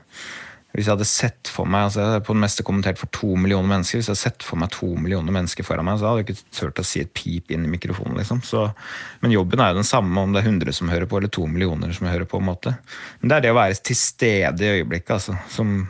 [0.71, 3.67] Hvis jeg hadde sett for meg altså jeg på det meste kommentert for to millioner
[3.73, 6.29] mennesker, hvis jeg hadde sett for meg to millioner mennesker foran meg, så hadde jeg
[6.29, 8.15] ikke turt å si et pip inn i mikrofonen.
[8.21, 8.39] liksom.
[8.47, 8.63] Så,
[9.19, 11.43] men jobben er jo den samme om det er 100 som hører på, eller to
[11.51, 12.39] millioner som hører på.
[12.39, 12.75] en måte.
[13.19, 15.17] Men det er det å være til stede i øyeblikket.
[15.17, 15.81] altså, som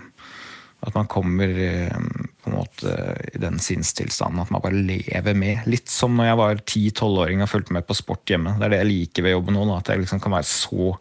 [0.82, 1.94] At man kommer eh,
[2.42, 2.96] på en måte
[3.36, 5.68] i den sinnstilstanden at man bare lever med.
[5.70, 8.56] Litt som når jeg var 10-12-åring og fulgte med på sport hjemme.
[8.58, 10.96] Det er det jeg liker ved jobben nå, at jeg liksom kan være så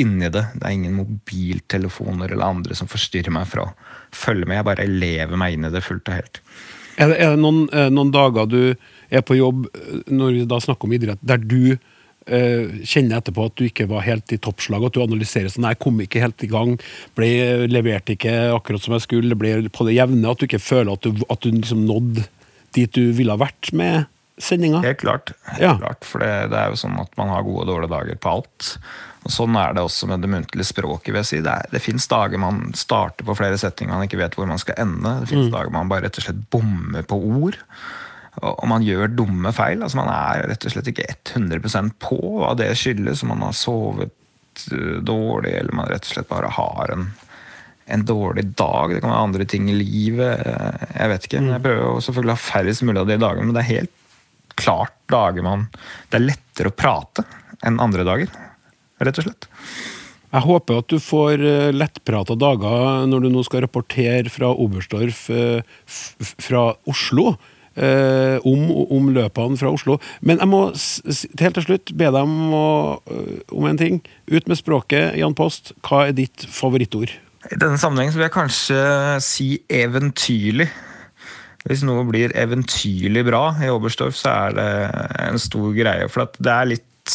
[0.00, 0.44] inni det.
[0.54, 3.74] Det er ingen mobiltelefoner eller andre som forstyrrer meg fra å
[4.14, 4.60] følge med.
[4.60, 6.40] Jeg bare lever meg inn i det fullt og helt.
[6.94, 8.60] Er det, er det noen, eh, noen, dager du
[9.10, 13.48] er på jobb, eh, når vi da snakker om idrett, der du eh, kjenner etterpå
[13.50, 16.46] at du ikke var helt i toppslag, at du analyserer sånn Nei, kom ikke helt
[16.46, 16.76] i gang,
[17.18, 17.28] ble,
[17.70, 21.04] leverte ikke akkurat som jeg skulle, ble på det jevne, at du ikke føler at
[21.06, 22.28] du, at du liksom nådde
[22.74, 24.06] dit du ville ha vært med
[24.40, 24.82] sendinga?
[24.82, 25.34] Helt klart.
[25.46, 25.74] Helt Ja.
[25.78, 28.32] klart for det, det er jo sånn at man har gode og dårlige dager på
[28.38, 28.70] alt.
[29.24, 31.16] Og Sånn er det også med det muntlige språket.
[31.24, 31.38] si.
[31.40, 34.60] Det, er, det fins dager man starter på flere setninger man ikke vet hvor man
[34.60, 35.14] skal ende.
[35.22, 37.56] Det fins dager man bare rett og slett bommer på ord.
[38.42, 39.80] Og man gjør dumme feil.
[39.82, 41.06] altså Man er rett og slett ikke
[41.38, 43.24] 100% på hva det skyldes.
[43.24, 44.12] Man har sovet
[44.74, 47.08] øh, dårlig, eller man rett og slett bare har en,
[47.86, 48.92] en dårlig dag.
[48.92, 50.44] Det kan være andre ting i livet.
[50.44, 51.40] eh, Jeg vet ikke.
[51.40, 53.72] men Jeg prøver jo selvfølgelig å ha færrest mulig av de dagene, men det er
[53.78, 54.00] helt
[54.60, 55.64] klart dager man
[56.10, 57.24] Det er lettere å prate
[57.64, 58.28] enn andre dager.
[59.02, 59.48] Rett og slett.
[60.34, 65.28] Jeg håper at du får eh, lettprata dager når du nå skal rapportere fra Oberstdorf
[65.30, 65.82] eh,
[66.42, 67.36] fra Oslo.
[67.76, 68.64] eh, om,
[68.94, 69.98] om løpene fra Oslo.
[70.22, 72.66] Men jeg må helt til slutt be deg om, å,
[73.10, 74.00] eh, om en ting.
[74.30, 75.74] Ut med språket, Jan Post.
[75.86, 77.14] Hva er ditt favorittord?
[77.50, 78.80] I denne sammenhengen så vil jeg kanskje
[79.24, 80.70] si eventyrlig.
[81.64, 84.70] Hvis noe blir eventyrlig bra i Oberstdorf, så er det
[85.24, 86.08] en stor greie.
[86.12, 87.14] For at det er litt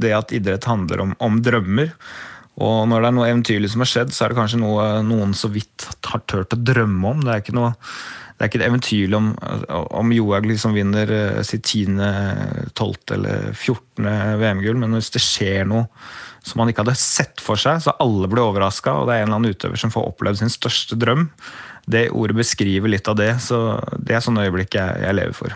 [0.00, 1.94] det at idrett handler om, om drømmer.
[2.64, 5.32] Og når det er noe eventyrlig som har skjedd, så er det kanskje noe noen
[5.34, 7.24] så vidt har turt å drømme om.
[7.24, 7.72] Det er ikke noe
[8.34, 9.28] det er ikke et eventyrlig om,
[9.94, 12.96] om Johaug liksom vinner eh, sitt 10., 12.
[13.14, 14.08] eller 14.
[14.40, 15.86] VM-gull, men hvis det skjer noe
[16.44, 19.28] som man ikke hadde sett for seg, så alle blir overraska, og det er en
[19.30, 21.28] eller annen utøver som får opplevd sin største drøm.
[21.86, 25.54] Det ordet beskriver litt av det, så det er sånne øyeblikk jeg, jeg lever for.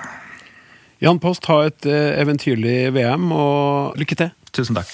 [0.98, 4.32] Jan Post, ha et eh, eventyrlig VM, og lykke til.
[4.50, 4.90] Tusen takk.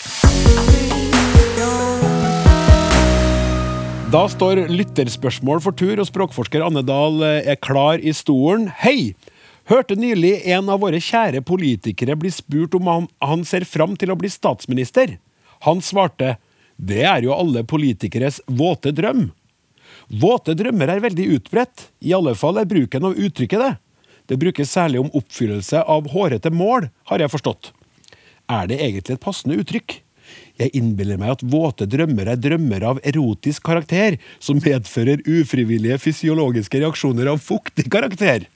[4.13, 8.69] Da står lytterspørsmål for tur, og språkforsker Anne Dahl eh, er klar i stolen.
[8.83, 9.15] Hei!
[9.71, 14.13] Hørte nylig en av våre kjære politikere bli spurt om han, han ser fram til
[14.13, 15.17] å bli statsminister.
[15.65, 16.35] Han svarte
[16.77, 19.31] det er jo alle politikeres våte drøm.
[20.21, 23.73] Våte drømmer er veldig utbredt, i alle fall er bruken av uttrykket det.
[24.29, 27.73] Det brukes særlig om oppfyllelse av hårete mål, har jeg forstått.
[28.49, 30.01] Er det egentlig et passende uttrykk?
[30.61, 36.81] Jeg innbiller meg at våte drømmer er drømmer av erotisk karakter, som medfører ufrivillige fysiologiske
[36.81, 38.47] reaksjoner av fuktig karakter.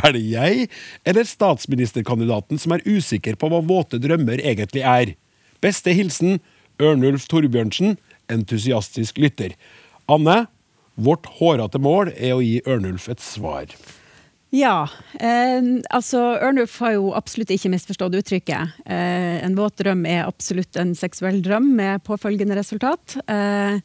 [0.00, 0.68] Er det jeg
[1.08, 5.14] eller statsministerkandidaten som er usikker på hva våte drømmer egentlig er?
[5.62, 6.38] Beste hilsen
[6.80, 7.96] Ørnulf Torbjørnsen,
[8.30, 9.56] entusiastisk lytter.
[10.10, 10.44] Anne,
[10.94, 13.68] vårt hårete mål er å gi Ørnulf et svar.
[14.50, 14.88] Ja.
[15.14, 15.62] Eh,
[15.94, 18.78] altså, Ørnulf har jo absolutt ikke misforstått uttrykket.
[18.84, 23.14] Eh, en våt drøm er absolutt en seksuell drøm med påfølgende resultat.
[23.30, 23.78] Eh,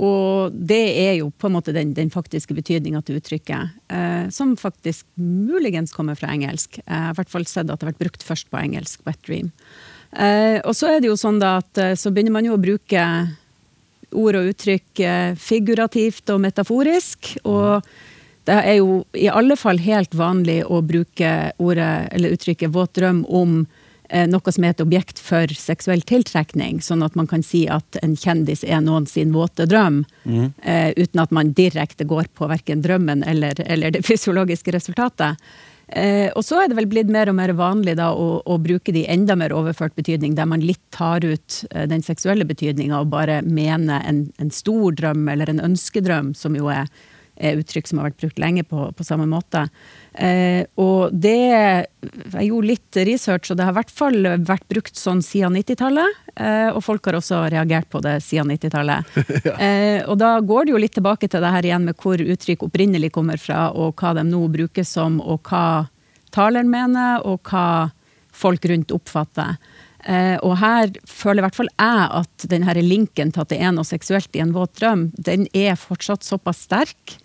[0.00, 4.54] og det er jo på en måte den, den faktiske betydninga til uttrykket, eh, som
[4.58, 6.78] faktisk muligens kommer fra engelsk.
[6.78, 9.22] Jeg har i hvert fall sett at det har vært brukt først på engelsk, wet
[9.26, 9.50] dream.
[10.10, 12.62] Eh, og så er det jo sånn da at eh, så begynner man jo å
[12.62, 13.02] bruke
[14.10, 17.36] ord og uttrykk eh, figurativt og metaforisk.
[17.44, 17.86] og
[18.50, 23.22] det er jo i alle fall helt vanlig å bruke ordet, eller uttrykket våt drøm
[23.28, 23.60] om
[24.08, 28.00] eh, noe som er et objekt for seksuell tiltrekning, sånn at man kan si at
[28.02, 32.82] en kjendis er noen sin våte drøm, eh, uten at man direkte går på verken
[32.82, 35.38] drømmen eller, eller det fysiologiske resultatet.
[35.90, 38.94] Eh, og så er det vel blitt mer og mer vanlig da, å, å bruke
[38.94, 42.98] det i enda mer overført betydning, der man litt tar ut eh, den seksuelle betydninga
[42.98, 46.86] og bare mener en, en stor drøm eller en ønskedrøm, som jo er
[47.40, 49.66] uttrykk som har vært brukt lenge på, på samme måte.
[50.12, 54.96] Eh, og det Jeg gjorde litt research, og det har i hvert fall vært brukt
[54.98, 56.20] sånn siden 90-tallet.
[56.36, 59.20] Eh, og folk har også reagert på det siden 90-tallet.
[59.66, 62.66] eh, og da går det jo litt tilbake til det her igjen med hvor uttrykk
[62.68, 65.86] opprinnelig kommer fra, og hva de nå brukes som, og hva
[66.34, 67.90] taleren mener, og hva
[68.40, 69.56] folk rundt oppfatter.
[70.08, 73.74] Eh, og her føler i hvert fall jeg at denne linken til at det er
[73.76, 77.18] noe seksuelt i en våt drøm, den er fortsatt såpass sterk.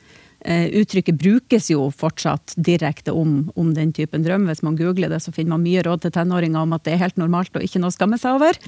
[0.45, 4.45] Eh, uttrykket brukes jo fortsatt direkte om, om den typen drøm.
[4.45, 7.01] Hvis man googler det, så finner man mye råd til tenåringer om at det er
[7.01, 8.59] helt normalt og ikke noe å skamme seg over.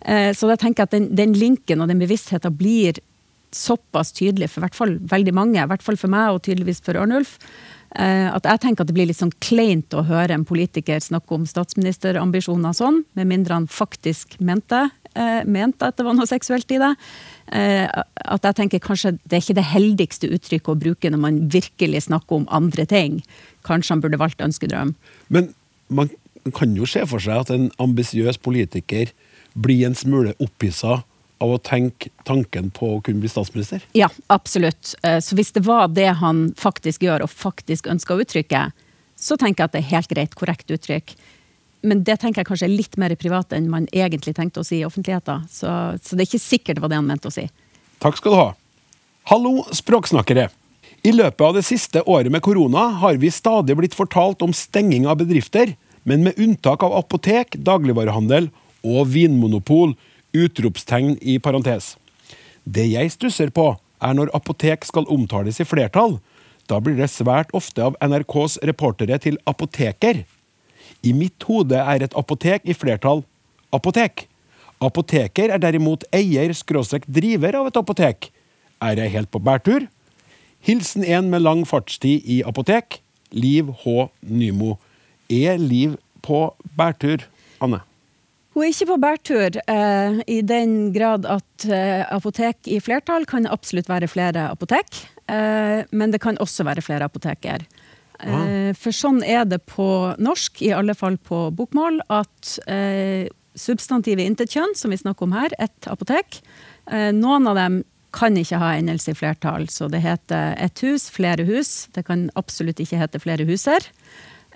[0.00, 3.02] Eh, så da tenker jeg at den, den linken og den bevisstheten blir
[3.52, 6.96] såpass tydelig for hvert fall veldig mange, i hvert fall for meg og tydeligvis for
[6.98, 7.36] Ørnulf,
[8.00, 11.36] eh, at jeg tenker at det blir litt sånn kleint å høre en politiker snakke
[11.36, 14.86] om statsministerambisjoner sånn, med mindre han faktisk mente,
[15.16, 16.92] eh, mente at det var noe seksuelt i det.
[17.56, 21.42] Eh, at jeg tenker kanskje det er ikke det heldigste uttrykket å bruke når man
[21.52, 23.20] virkelig snakker om andre ting.
[23.66, 24.94] Kanskje han burde valgt ønskedrøm.
[25.28, 25.52] Men
[25.88, 26.10] man
[26.54, 29.12] kan jo se for seg at en ambisiøs politiker
[29.56, 31.00] blir en smule opphissa
[31.42, 33.82] av å tenke tanken på å kunne bli statsminister.
[33.96, 34.94] Ja, absolutt.
[35.02, 38.72] Eh, Så hvis det var det han faktisk gjør, og faktisk ønsker å uttrykke,
[39.16, 41.14] så tenker jeg at det er helt greit, korrekt uttrykk.
[41.86, 44.80] Men det tenker jeg kanskje er litt mer privat enn man egentlig tenkte å si
[44.80, 45.46] i offentligheten.
[45.50, 45.70] Så,
[46.02, 47.46] så det er ikke sikkert det var det han mente å si.
[48.02, 48.48] Takk skal du ha.
[49.30, 50.48] Hallo, språksnakkere.
[51.06, 55.06] I løpet av det siste året med korona har vi stadig blitt fortalt om stenging
[55.06, 58.48] av bedrifter, men med unntak av apotek, dagligvarehandel
[58.86, 59.94] og vinmonopol,
[60.36, 61.94] utropstegn i parentes.
[62.66, 63.72] Det jeg stusser på,
[64.02, 66.18] er når apotek skal omtales i flertall.
[66.66, 70.24] Da blir det svært ofte av NRKs reportere til apoteker.
[71.06, 73.22] I mitt hode er et apotek i flertall
[73.74, 74.26] apotek.
[74.82, 78.30] Apoteker er derimot eier skråstrek driver av et apotek.
[78.84, 79.86] Er jeg helt på bærtur?
[80.66, 83.00] Hilsen en med lang fartstid i apotek.
[83.32, 84.08] Liv H.
[84.26, 84.76] Nymo.
[85.32, 85.96] Er Liv
[86.26, 86.48] på
[86.78, 87.24] bærtur,
[87.62, 87.80] Anne?
[88.56, 93.44] Hun er ikke på bærtur, eh, i den grad at eh, apotek i flertall kan
[93.46, 95.02] absolutt være flere apotek.
[95.28, 97.66] Eh, men det kan også være flere apoteker.
[98.20, 99.88] Eh, for sånn er det på
[100.22, 105.52] norsk, i alle fall på bokmål, at eh, substantivet intetkjønn, som vi snakker om her,
[105.58, 106.40] ett apotek,
[106.90, 107.82] eh, noen av dem
[108.16, 111.88] kan ikke ha endelse i flertall, så det heter ett hus, flere hus.
[111.92, 113.84] Det kan absolutt ikke hete flere huser.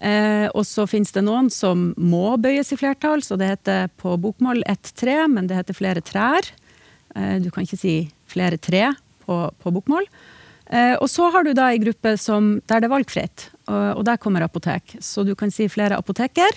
[0.01, 4.15] Eh, og så finnes det noen som må bøyes i flertall, så det heter på
[4.23, 6.49] bokmål ett tre, men det heter flere trær.
[7.17, 7.97] Eh, du kan ikke si
[8.31, 8.87] flere tre
[9.27, 10.09] på, på bokmål.
[10.71, 14.21] Eh, og så har du da ei gruppe som, der det er valgfritt, og, der
[14.23, 14.97] kommer apotek.
[15.03, 16.55] Så du kan si flere apoteker,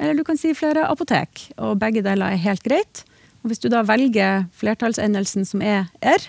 [0.00, 1.50] eller du kan si flere apotek.
[1.60, 3.04] Og begge deler er helt greit.
[3.44, 6.24] Og hvis du da velger flertallsendelsen som er R,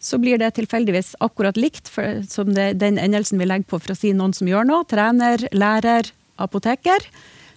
[0.00, 3.94] så blir det tilfeldigvis akkurat likt for, som det, den endelsen vi legger på for
[3.94, 4.86] å si noen som gjør noe.
[4.88, 6.08] Trener, lærer,
[6.40, 7.04] apoteker.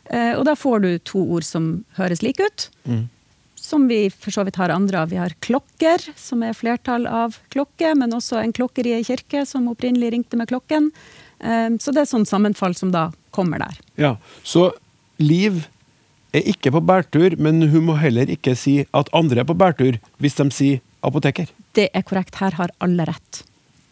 [0.09, 2.69] Eh, og da får du to ord som høres like ut.
[3.69, 5.11] Som vi for så vidt har andre av.
[5.13, 9.43] Vi har klokker, som er flertall av klokke, men også en klokker i ei kirke
[9.45, 10.89] som opprinnelig ringte med klokken.
[11.39, 13.77] Eh, så det er sånn sammenfall som da kommer der.
[14.01, 14.71] Ja, Så
[15.19, 15.65] Liv
[16.31, 19.99] er ikke på bærtur, men hun må heller ikke si at andre er på bærtur,
[20.23, 21.49] hvis de sier apoteker.
[21.75, 22.39] Det er korrekt.
[22.39, 23.43] Her har alle rett.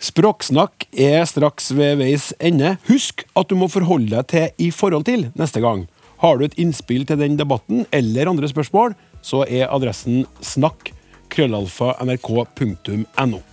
[0.04, 2.76] Språksnakk er straks ved veis ende.
[2.88, 5.88] Husk at du må forholde deg til i forhold til neste gang.
[6.22, 8.96] Har du et innspill til den debatten eller andre spørsmål,
[9.28, 10.94] så er adressen snakk
[11.34, 13.44] krøllalfa nrk.no.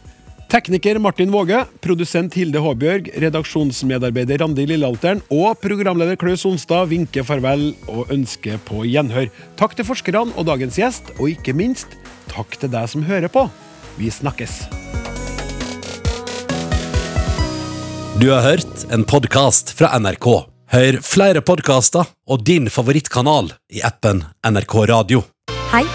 [0.55, 7.73] Tekniker Martin Våge, produsent Hilde Håbjørg, redaksjonsmedarbeider Randi Lillealteren og programleder Klaus Sonstad vinker farvel
[7.91, 9.33] og ønsker på gjenhør.
[9.59, 11.99] Takk til forskerne og dagens gjest, og ikke minst
[12.31, 13.49] takk til deg som hører på.
[13.99, 14.63] Vi snakkes.
[18.23, 20.31] Du har hørt en podkast fra NRK.
[20.75, 25.27] Hør flere podkaster og din favorittkanal i appen NRK Radio.
[25.75, 25.89] Hei,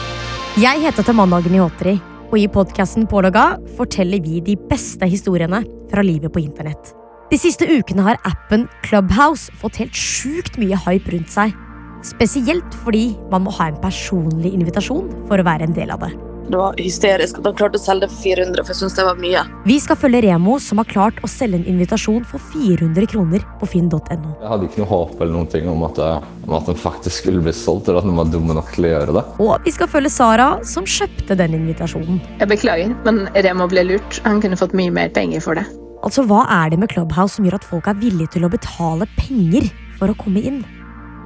[0.59, 1.93] jeg heter Tamanna Agnihotri,
[2.27, 3.45] og i podkasten Pålogga
[3.77, 6.89] forteller vi de beste historiene fra livet på internett.
[7.31, 11.55] De siste ukene har appen Clubhouse fått helt sjukt mye hype rundt seg.
[12.03, 16.11] Spesielt fordi man må ha en personlig invitasjon for å være en del av det.
[16.49, 19.03] Det var hysterisk at han klarte å selge det for 400, for jeg synes det
[19.05, 19.41] var mye.
[19.69, 23.69] Vi skal følge Remo, som har klart å selge en invitasjon for 400 kroner på
[23.69, 23.99] finn.no.
[24.09, 27.21] Jeg hadde ikke noe håp eller noen ting om at, jeg, om at den faktisk
[27.21, 29.23] skulle bli solgt, eller at den var dumme nok til å gjøre det.
[29.45, 32.17] Og vi skal følge Sara, som kjøpte den invitasjonen.
[32.41, 34.19] Jeg beklager, men Remo ble lurt.
[34.25, 35.67] Han kunne fått mye mer penger for det.
[36.01, 39.05] Altså, Hva er det med Clubhouse som gjør at folk er villige til å betale
[39.19, 39.69] penger
[40.01, 40.63] for å komme inn?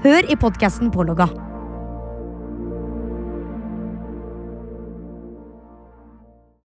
[0.04, 1.30] Hør i podkasten Pålogga